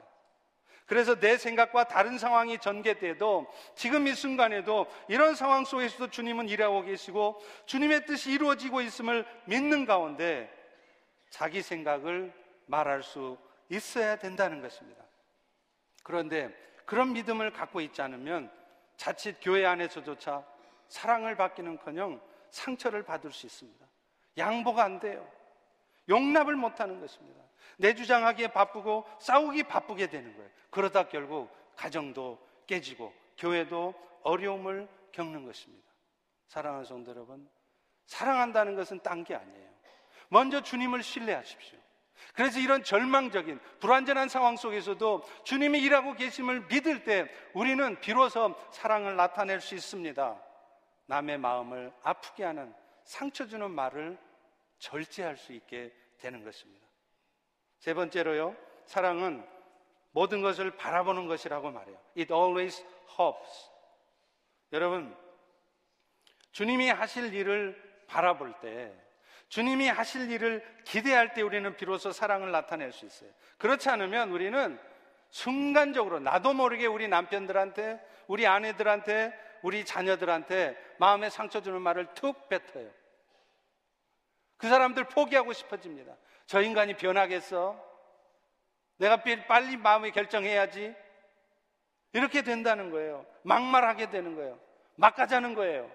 그래서 0.88 1.20
내 1.20 1.36
생각과 1.36 1.84
다른 1.84 2.16
상황이 2.16 2.58
전개돼도 2.58 3.46
지금 3.74 4.06
이 4.06 4.14
순간에도 4.14 4.86
이런 5.06 5.34
상황 5.34 5.66
속에서도 5.66 6.08
주님은 6.08 6.48
일하고 6.48 6.82
계시고 6.82 7.42
주님의 7.66 8.06
뜻이 8.06 8.32
이루어지고 8.32 8.80
있음을 8.80 9.26
믿는 9.44 9.84
가운데 9.84 10.50
자기 11.28 11.60
생각을 11.60 12.32
말할 12.66 13.02
수 13.02 13.36
있어야 13.68 14.16
된다는 14.16 14.62
것입니다. 14.62 15.04
그런데 16.02 16.48
그런 16.86 17.12
믿음을 17.12 17.52
갖고 17.52 17.82
있지 17.82 18.00
않으면 18.00 18.50
자칫 18.96 19.36
교회 19.42 19.66
안에서조차 19.66 20.42
사랑을 20.88 21.36
받기는 21.36 21.76
커녕 21.78 22.18
상처를 22.50 23.02
받을 23.02 23.30
수 23.30 23.44
있습니다. 23.44 23.86
양보가 24.38 24.84
안 24.84 25.00
돼요. 25.00 25.30
용납을 26.08 26.56
못 26.56 26.80
하는 26.80 26.98
것입니다. 26.98 27.47
내주장하기에 27.78 28.48
바쁘고 28.48 29.06
싸우기 29.18 29.64
바쁘게 29.64 30.08
되는 30.08 30.36
거예요. 30.36 30.50
그러다 30.70 31.08
결국 31.08 31.50
가정도 31.74 32.38
깨지고 32.66 33.12
교회도 33.36 33.94
어려움을 34.22 34.88
겪는 35.12 35.44
것입니다. 35.44 35.88
사랑하는 36.48 36.84
성도 36.84 37.10
여러분, 37.10 37.48
사랑한다는 38.06 38.74
것은 38.74 39.00
딴 39.00 39.24
게 39.24 39.34
아니에요. 39.34 39.68
먼저 40.28 40.60
주님을 40.62 41.02
신뢰하십시오. 41.02 41.78
그래서 42.34 42.58
이런 42.58 42.82
절망적인 42.82 43.60
불완전한 43.80 44.28
상황 44.28 44.56
속에서도 44.56 45.22
주님이 45.44 45.80
일하고 45.80 46.14
계심을 46.14 46.66
믿을 46.66 47.04
때 47.04 47.30
우리는 47.54 47.98
비로소 48.00 48.54
사랑을 48.72 49.16
나타낼 49.16 49.60
수 49.60 49.74
있습니다. 49.74 50.42
남의 51.06 51.38
마음을 51.38 51.92
아프게 52.02 52.44
하는 52.44 52.74
상처 53.04 53.46
주는 53.46 53.70
말을 53.70 54.18
절제할 54.78 55.36
수 55.36 55.52
있게 55.52 55.92
되는 56.18 56.44
것입니다. 56.44 56.87
세 57.78 57.94
번째로요, 57.94 58.56
사랑은 58.86 59.46
모든 60.12 60.42
것을 60.42 60.72
바라보는 60.72 61.26
것이라고 61.26 61.70
말해요. 61.70 61.96
It 62.16 62.32
always 62.32 62.84
hopes. 63.18 63.70
여러분, 64.72 65.16
주님이 66.52 66.90
하실 66.90 67.32
일을 67.32 67.80
바라볼 68.06 68.54
때, 68.60 68.92
주님이 69.48 69.88
하실 69.88 70.30
일을 70.30 70.64
기대할 70.84 71.34
때 71.34 71.42
우리는 71.42 71.76
비로소 71.76 72.12
사랑을 72.12 72.50
나타낼 72.50 72.92
수 72.92 73.06
있어요. 73.06 73.30
그렇지 73.58 73.88
않으면 73.88 74.30
우리는 74.30 74.78
순간적으로 75.30 76.20
나도 76.20 76.54
모르게 76.54 76.86
우리 76.86 77.08
남편들한테, 77.08 78.00
우리 78.26 78.46
아내들한테, 78.46 79.32
우리 79.62 79.84
자녀들한테 79.84 80.76
마음에 80.98 81.30
상처 81.30 81.60
주는 81.60 81.80
말을 81.80 82.14
툭 82.14 82.48
뱉어요. 82.48 82.90
그 84.58 84.68
사람들 84.68 85.04
포기하고 85.04 85.52
싶어집니다. 85.52 86.14
저 86.46 86.60
인간이 86.60 86.94
변하겠어? 86.94 87.82
내가 88.98 89.22
빨리 89.46 89.76
마음에 89.76 90.10
결정해야지. 90.10 90.94
이렇게 92.12 92.42
된다는 92.42 92.90
거예요. 92.90 93.24
막말하게 93.42 94.10
되는 94.10 94.34
거예요. 94.34 94.58
막 94.96 95.14
가자는 95.14 95.54
거예요. 95.54 95.90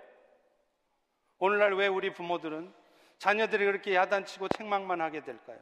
오늘날 1.39 1.73
왜 1.73 1.87
우리 1.87 2.13
부모들은 2.13 2.73
자녀들이 3.17 3.65
그렇게 3.65 3.95
야단치고 3.95 4.47
책망만 4.49 5.01
하게 5.01 5.21
될까요? 5.21 5.59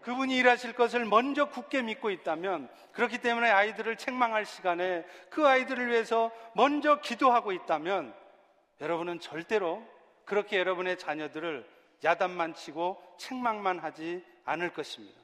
그분이 0.00 0.36
일하실 0.36 0.74
것을 0.74 1.04
먼저 1.04 1.48
굳게 1.48 1.82
믿고 1.82 2.10
있다면 2.10 2.68
그렇기 2.92 3.18
때문에 3.18 3.50
아이들을 3.50 3.96
책망할 3.96 4.44
시간에 4.44 5.04
그 5.30 5.46
아이들을 5.46 5.88
위해서 5.88 6.30
먼저 6.54 7.00
기도하고 7.00 7.52
있다면 7.52 8.14
여러분은 8.80 9.20
절대로 9.20 9.86
그렇게 10.24 10.58
여러분의 10.58 10.98
자녀들을 10.98 11.66
야단만 12.02 12.54
치고 12.54 13.02
책망만 13.18 13.78
하지 13.78 14.24
않을 14.44 14.72
것입니다. 14.72 15.18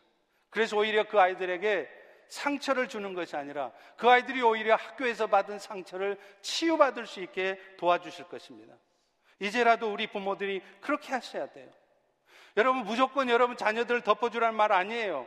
그래서 0.50 0.76
오히려 0.76 1.06
그 1.06 1.20
아이들에게 1.20 1.88
상처를 2.28 2.88
주는 2.88 3.12
것이 3.12 3.36
아니라 3.36 3.72
그 3.96 4.08
아이들이 4.08 4.40
오히려 4.42 4.76
학교에서 4.76 5.26
받은 5.26 5.58
상처를 5.58 6.16
치유받을 6.42 7.06
수 7.06 7.20
있게 7.20 7.60
도와주실 7.76 8.26
것입니다. 8.26 8.74
이제라도 9.40 9.92
우리 9.92 10.06
부모들이 10.06 10.62
그렇게 10.80 11.12
하셔야 11.12 11.46
돼요. 11.50 11.68
여러분 12.56 12.84
무조건 12.84 13.28
여러분 13.28 13.56
자녀들을 13.56 14.02
덮어주라는 14.02 14.56
말 14.56 14.72
아니에요. 14.72 15.26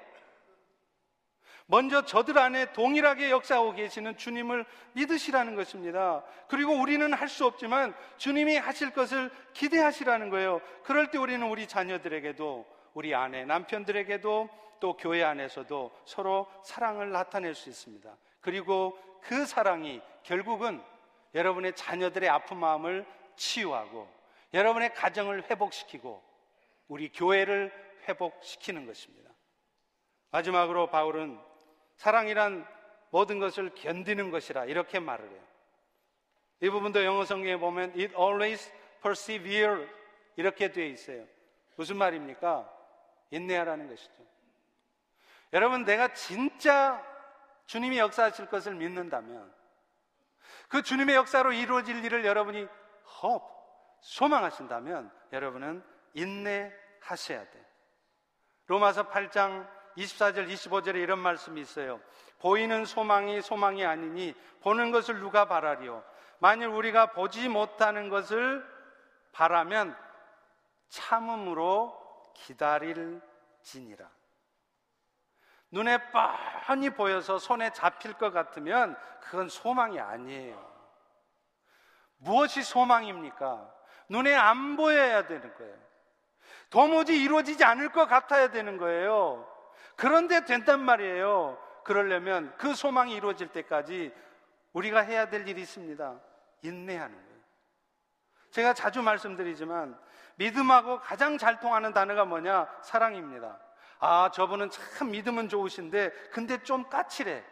먼저 1.67 2.05
저들 2.05 2.37
안에 2.37 2.73
동일하게 2.73 3.31
역사하고 3.31 3.73
계시는 3.73 4.17
주님을 4.17 4.65
믿으시라는 4.93 5.55
것입니다. 5.55 6.23
그리고 6.47 6.73
우리는 6.73 7.13
할 7.13 7.29
수 7.29 7.45
없지만 7.45 7.95
주님이 8.17 8.57
하실 8.57 8.91
것을 8.91 9.31
기대하시라는 9.53 10.29
거예요. 10.29 10.61
그럴 10.83 11.09
때 11.09 11.17
우리는 11.17 11.47
우리 11.49 11.67
자녀들에게도 11.67 12.65
우리 12.93 13.15
아내, 13.15 13.43
남편들에게도 13.45 14.49
또 14.79 14.97
교회 14.97 15.23
안에서도 15.23 15.91
서로 16.05 16.47
사랑을 16.63 17.11
나타낼 17.11 17.55
수 17.55 17.69
있습니다. 17.69 18.15
그리고 18.41 18.97
그 19.21 19.45
사랑이 19.45 20.01
결국은 20.23 20.83
여러분의 21.33 21.73
자녀들의 21.75 22.29
아픈 22.29 22.57
마음을 22.57 23.05
치유하고 23.35 24.07
여러분의 24.53 24.93
가정을 24.93 25.49
회복시키고 25.49 26.21
우리 26.87 27.11
교회를 27.11 27.73
회복시키는 28.07 28.85
것입니다. 28.85 29.31
마지막으로 30.29 30.87
바울은 30.87 31.39
사랑이란 31.95 32.67
모든 33.11 33.39
것을 33.39 33.69
견디는 33.75 34.31
것이라 34.31 34.65
이렇게 34.65 34.99
말을 34.99 35.29
해요. 35.29 35.41
이 36.61 36.69
부분도 36.69 37.03
영어 37.03 37.25
성경에 37.25 37.57
보면 37.57 37.91
it 37.91 38.13
always 38.15 38.71
persevere 39.01 39.87
이렇게 40.35 40.71
되어 40.71 40.85
있어요. 40.85 41.25
무슨 41.75 41.97
말입니까? 41.97 42.69
인내하라는 43.31 43.87
것이죠. 43.87 44.13
여러분, 45.51 45.85
내가 45.85 46.13
진짜 46.13 47.03
주님이 47.65 47.99
역사하실 47.99 48.47
것을 48.47 48.75
믿는다면 48.75 49.53
그 50.67 50.81
주님의 50.81 51.15
역사로 51.15 51.53
이루어질 51.53 52.03
일을 52.03 52.25
여러분이 52.25 52.67
hope, 53.23 53.47
소망하신다면 54.01 55.11
여러분은 55.31 55.83
인내하셔야 56.13 57.49
돼. 57.49 57.65
로마서 58.67 59.09
8장 59.09 59.67
24절, 59.97 60.49
25절에 60.49 60.95
이런 60.95 61.19
말씀이 61.19 61.61
있어요. 61.61 61.99
보이는 62.39 62.85
소망이 62.85 63.41
소망이 63.41 63.85
아니니 63.85 64.33
보는 64.61 64.91
것을 64.91 65.19
누가 65.19 65.45
바라리요? 65.45 66.03
만일 66.39 66.67
우리가 66.67 67.11
보지 67.11 67.47
못하는 67.47 68.09
것을 68.09 68.65
바라면 69.31 69.95
참음으로 70.89 71.97
기다릴지니라. 72.35 74.09
눈에 75.71 75.99
뻔히 76.11 76.91
보여서 76.91 77.39
손에 77.39 77.71
잡힐 77.71 78.13
것 78.13 78.31
같으면 78.31 78.95
그건 79.21 79.49
소망이 79.49 79.99
아니에요. 79.99 80.73
무엇이 82.17 82.61
소망입니까? 82.61 83.73
눈에 84.09 84.35
안 84.35 84.75
보여야 84.75 85.25
되는 85.25 85.53
거예요. 85.55 85.75
도무지 86.69 87.21
이루어지지 87.21 87.63
않을 87.63 87.91
것 87.91 88.05
같아야 88.05 88.49
되는 88.49 88.77
거예요. 88.77 89.52
그런데 89.95 90.45
된단 90.45 90.81
말이에요. 90.81 91.57
그러려면 91.83 92.53
그 92.57 92.73
소망이 92.75 93.13
이루어질 93.13 93.49
때까지 93.49 94.13
우리가 94.73 95.01
해야 95.01 95.29
될 95.29 95.47
일이 95.47 95.61
있습니다. 95.61 96.19
인내하는 96.61 97.15
거예요. 97.15 97.33
제가 98.51 98.73
자주 98.73 99.01
말씀드리지만 99.01 99.99
믿음하고 100.35 100.99
가장 100.99 101.37
잘 101.37 101.59
통하는 101.59 101.93
단어가 101.93 102.25
뭐냐? 102.25 102.67
사랑입니다. 102.81 103.59
아, 103.99 104.29
저분은 104.31 104.69
참 104.69 105.11
믿음은 105.11 105.49
좋으신데 105.49 106.11
근데 106.31 106.61
좀 106.63 106.89
까칠해. 106.89 107.43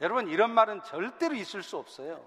여러분 0.00 0.28
이런 0.28 0.50
말은 0.50 0.82
절대로 0.82 1.34
있을 1.34 1.62
수 1.62 1.76
없어요. 1.76 2.24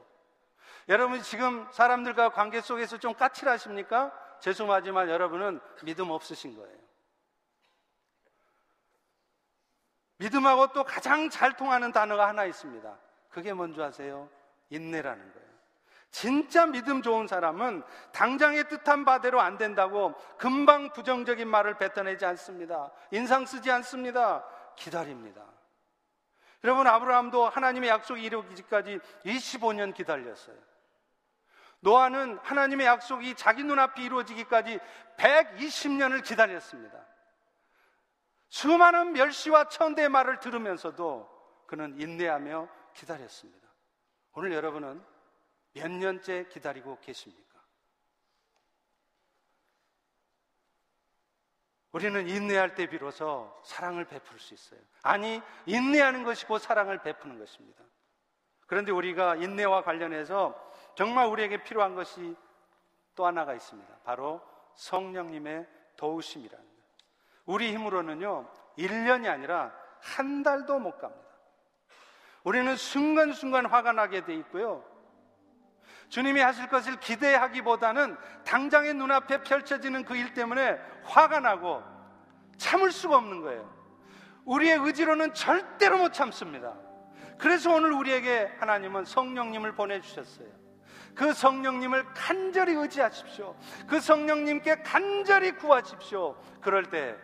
여러분 0.90 1.22
지금 1.22 1.68
사람들과 1.72 2.30
관계 2.30 2.62
속에서 2.62 2.98
좀 2.98 3.14
까칠하십니까? 3.14 4.12
죄송하지만 4.42 5.10
여러분은 5.10 5.60
믿음 5.84 6.12
없으신 6.12 6.56
거예요. 6.56 6.83
믿음하고 10.24 10.68
또 10.68 10.84
가장 10.84 11.30
잘 11.30 11.58
통하는 11.58 11.92
단어가 11.92 12.28
하나 12.28 12.46
있습니다. 12.46 12.98
그게 13.30 13.52
뭔지 13.52 13.82
아세요? 13.82 14.30
인내라는 14.70 15.34
거예요. 15.34 15.54
진짜 16.12 16.66
믿음 16.66 17.02
좋은 17.02 17.28
사람은 17.28 17.84
당장의 18.14 18.70
뜻한 18.70 19.04
바대로 19.04 19.42
안 19.42 19.58
된다고 19.58 20.14
금방 20.38 20.94
부정적인 20.94 21.48
말을 21.48 21.78
뱉어내지 21.78 22.24
않습니다. 22.26 22.92
인상 23.12 23.46
쓰지 23.46 23.70
않습니다. 23.72 24.46
기다립니다. 24.76 25.44
여러분, 26.64 26.88
아브라함도 26.88 27.50
하나님의 27.50 27.90
약속이 27.90 28.24
이루어지기까지 28.24 29.00
25년 29.26 29.94
기다렸어요. 29.94 30.56
노아는 31.82 32.40
하나님의 32.42 32.88
약속이 32.88 33.36
자기 33.36 33.64
눈앞에 33.64 34.04
이루어지기까지 34.04 34.80
120년을 35.18 36.24
기다렸습니다. 36.24 37.13
수많은 38.54 39.14
멸시와 39.14 39.68
천대의 39.68 40.10
말을 40.10 40.40
들으면서도 40.40 41.28
그는 41.66 42.00
인내하며 42.00 42.70
기다렸습니다. 42.94 43.68
오늘 44.34 44.54
여러분은 44.54 45.04
몇 45.74 45.90
년째 45.90 46.48
기다리고 46.50 47.00
계십니까? 47.00 47.60
우리는 51.94 52.30
인내할 52.30 52.76
때 52.76 52.86
비로소 52.88 53.60
사랑을 53.66 54.06
베풀 54.06 54.38
수 54.38 54.54
있어요. 54.54 54.80
아니, 55.02 55.42
인내하는 55.66 56.24
것이 56.24 56.46
고 56.46 56.60
사랑을 56.60 57.02
베푸는 57.02 57.40
것입니다. 57.40 57.84
그런데 58.68 58.92
우리가 58.92 59.36
인내와 59.38 59.82
관련해서 59.82 60.54
정말 60.96 61.26
우리에게 61.26 61.64
필요한 61.64 61.96
것이 61.96 62.36
또 63.16 63.26
하나가 63.26 63.56
있습니다. 63.56 64.02
바로 64.04 64.48
성령님의 64.76 65.68
도우심이라는 65.98 66.68
것. 66.68 66.73
우리 67.46 67.74
힘으로는요, 67.74 68.50
1년이 68.78 69.30
아니라 69.30 69.72
한 70.00 70.44
달도 70.44 70.80
못 70.80 70.98
갑니다. 70.98 71.22
우리는 72.44 72.76
순간순간 72.76 73.66
화가 73.66 73.94
나게 73.94 74.24
돼 74.26 74.34
있고요. 74.36 74.84
주님이 76.10 76.42
하실 76.42 76.68
것을 76.68 77.00
기대하기보다는 77.00 78.18
당장의 78.46 78.94
눈앞에 78.94 79.42
펼쳐지는 79.44 80.04
그 80.04 80.16
일 80.16 80.34
때문에 80.34 80.78
화가 81.04 81.40
나고 81.40 81.82
참을 82.58 82.92
수가 82.92 83.18
없는 83.18 83.42
거예요. 83.42 83.74
우리의 84.46 84.78
의지로는 84.78 85.34
절대로 85.34 85.98
못 85.98 86.14
참습니다. 86.14 86.76
그래서 87.40 87.74
오늘 87.74 87.94
우리에게 87.94 88.52
하나님은 88.60 89.06
성령님을 89.06 89.74
보내주셨어요. 89.74 90.48
그 91.16 91.34
성령님을 91.34 92.06
간절히 92.14 92.74
의지하십시오. 92.74 93.56
그 93.88 94.00
성령님께 94.00 94.82
간절히 94.84 95.52
구하십시오. 95.54 96.36
그럴 96.62 96.90
때 96.90 97.16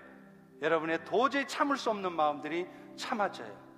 여러분의 0.61 1.05
도저히 1.05 1.47
참을 1.47 1.77
수 1.77 1.89
없는 1.89 2.11
마음들이 2.13 2.67
참아져요. 2.97 3.69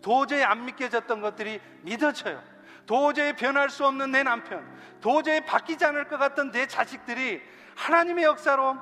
도저히 0.00 0.42
안 0.44 0.64
믿겨졌던 0.64 1.20
것들이 1.20 1.60
믿어져요. 1.82 2.42
도저히 2.86 3.34
변할 3.34 3.68
수 3.68 3.86
없는 3.86 4.12
내 4.12 4.22
남편, 4.22 4.66
도저히 5.00 5.44
바뀌지 5.44 5.84
않을 5.84 6.08
것 6.08 6.16
같던 6.16 6.52
내 6.52 6.66
자식들이 6.66 7.42
하나님의 7.76 8.24
역사로 8.24 8.76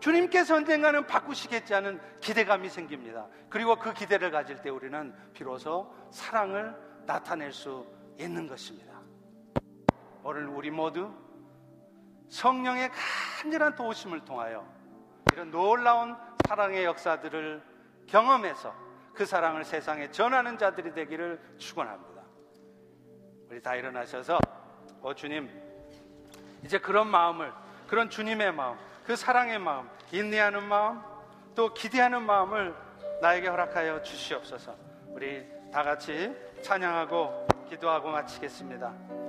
주님께서 0.00 0.56
언젠가는 0.56 1.06
바꾸시겠지 1.06 1.74
하는 1.74 2.00
기대감이 2.20 2.70
생깁니다. 2.70 3.26
그리고 3.50 3.76
그 3.76 3.92
기대를 3.92 4.30
가질 4.30 4.62
때 4.62 4.70
우리는 4.70 5.14
비로소 5.34 5.94
사랑을 6.10 6.74
나타낼 7.04 7.52
수 7.52 7.86
있는 8.18 8.46
것입니다. 8.46 8.98
오늘 10.22 10.46
우리 10.48 10.70
모두 10.70 11.12
성령의 12.30 12.90
간절한 13.42 13.74
도우심을 13.74 14.24
통하여 14.24 14.66
이런 15.32 15.50
놀라운 15.50 16.16
사랑의 16.50 16.84
역사들을 16.84 17.62
경험해서 18.08 18.74
그 19.14 19.24
사랑을 19.24 19.64
세상에 19.64 20.10
전하는 20.10 20.58
자들이 20.58 20.92
되기를 20.92 21.40
축원합니다. 21.58 22.22
우리 23.48 23.62
다 23.62 23.76
일어나셔서 23.76 24.40
어 25.00 25.14
주님 25.14 25.48
이제 26.64 26.76
그런 26.76 27.06
마음을 27.06 27.52
그런 27.86 28.10
주님의 28.10 28.52
마음 28.52 28.76
그 29.06 29.14
사랑의 29.14 29.60
마음 29.60 29.88
인내하는 30.10 30.64
마음 30.64 31.00
또 31.54 31.72
기대하는 31.72 32.20
마음을 32.22 32.74
나에게 33.22 33.46
허락하여 33.46 34.02
주시옵소서 34.02 34.74
우리 35.06 35.46
다 35.72 35.84
같이 35.84 36.34
찬양하고 36.62 37.46
기도하고 37.68 38.10
마치겠습니다. 38.10 39.19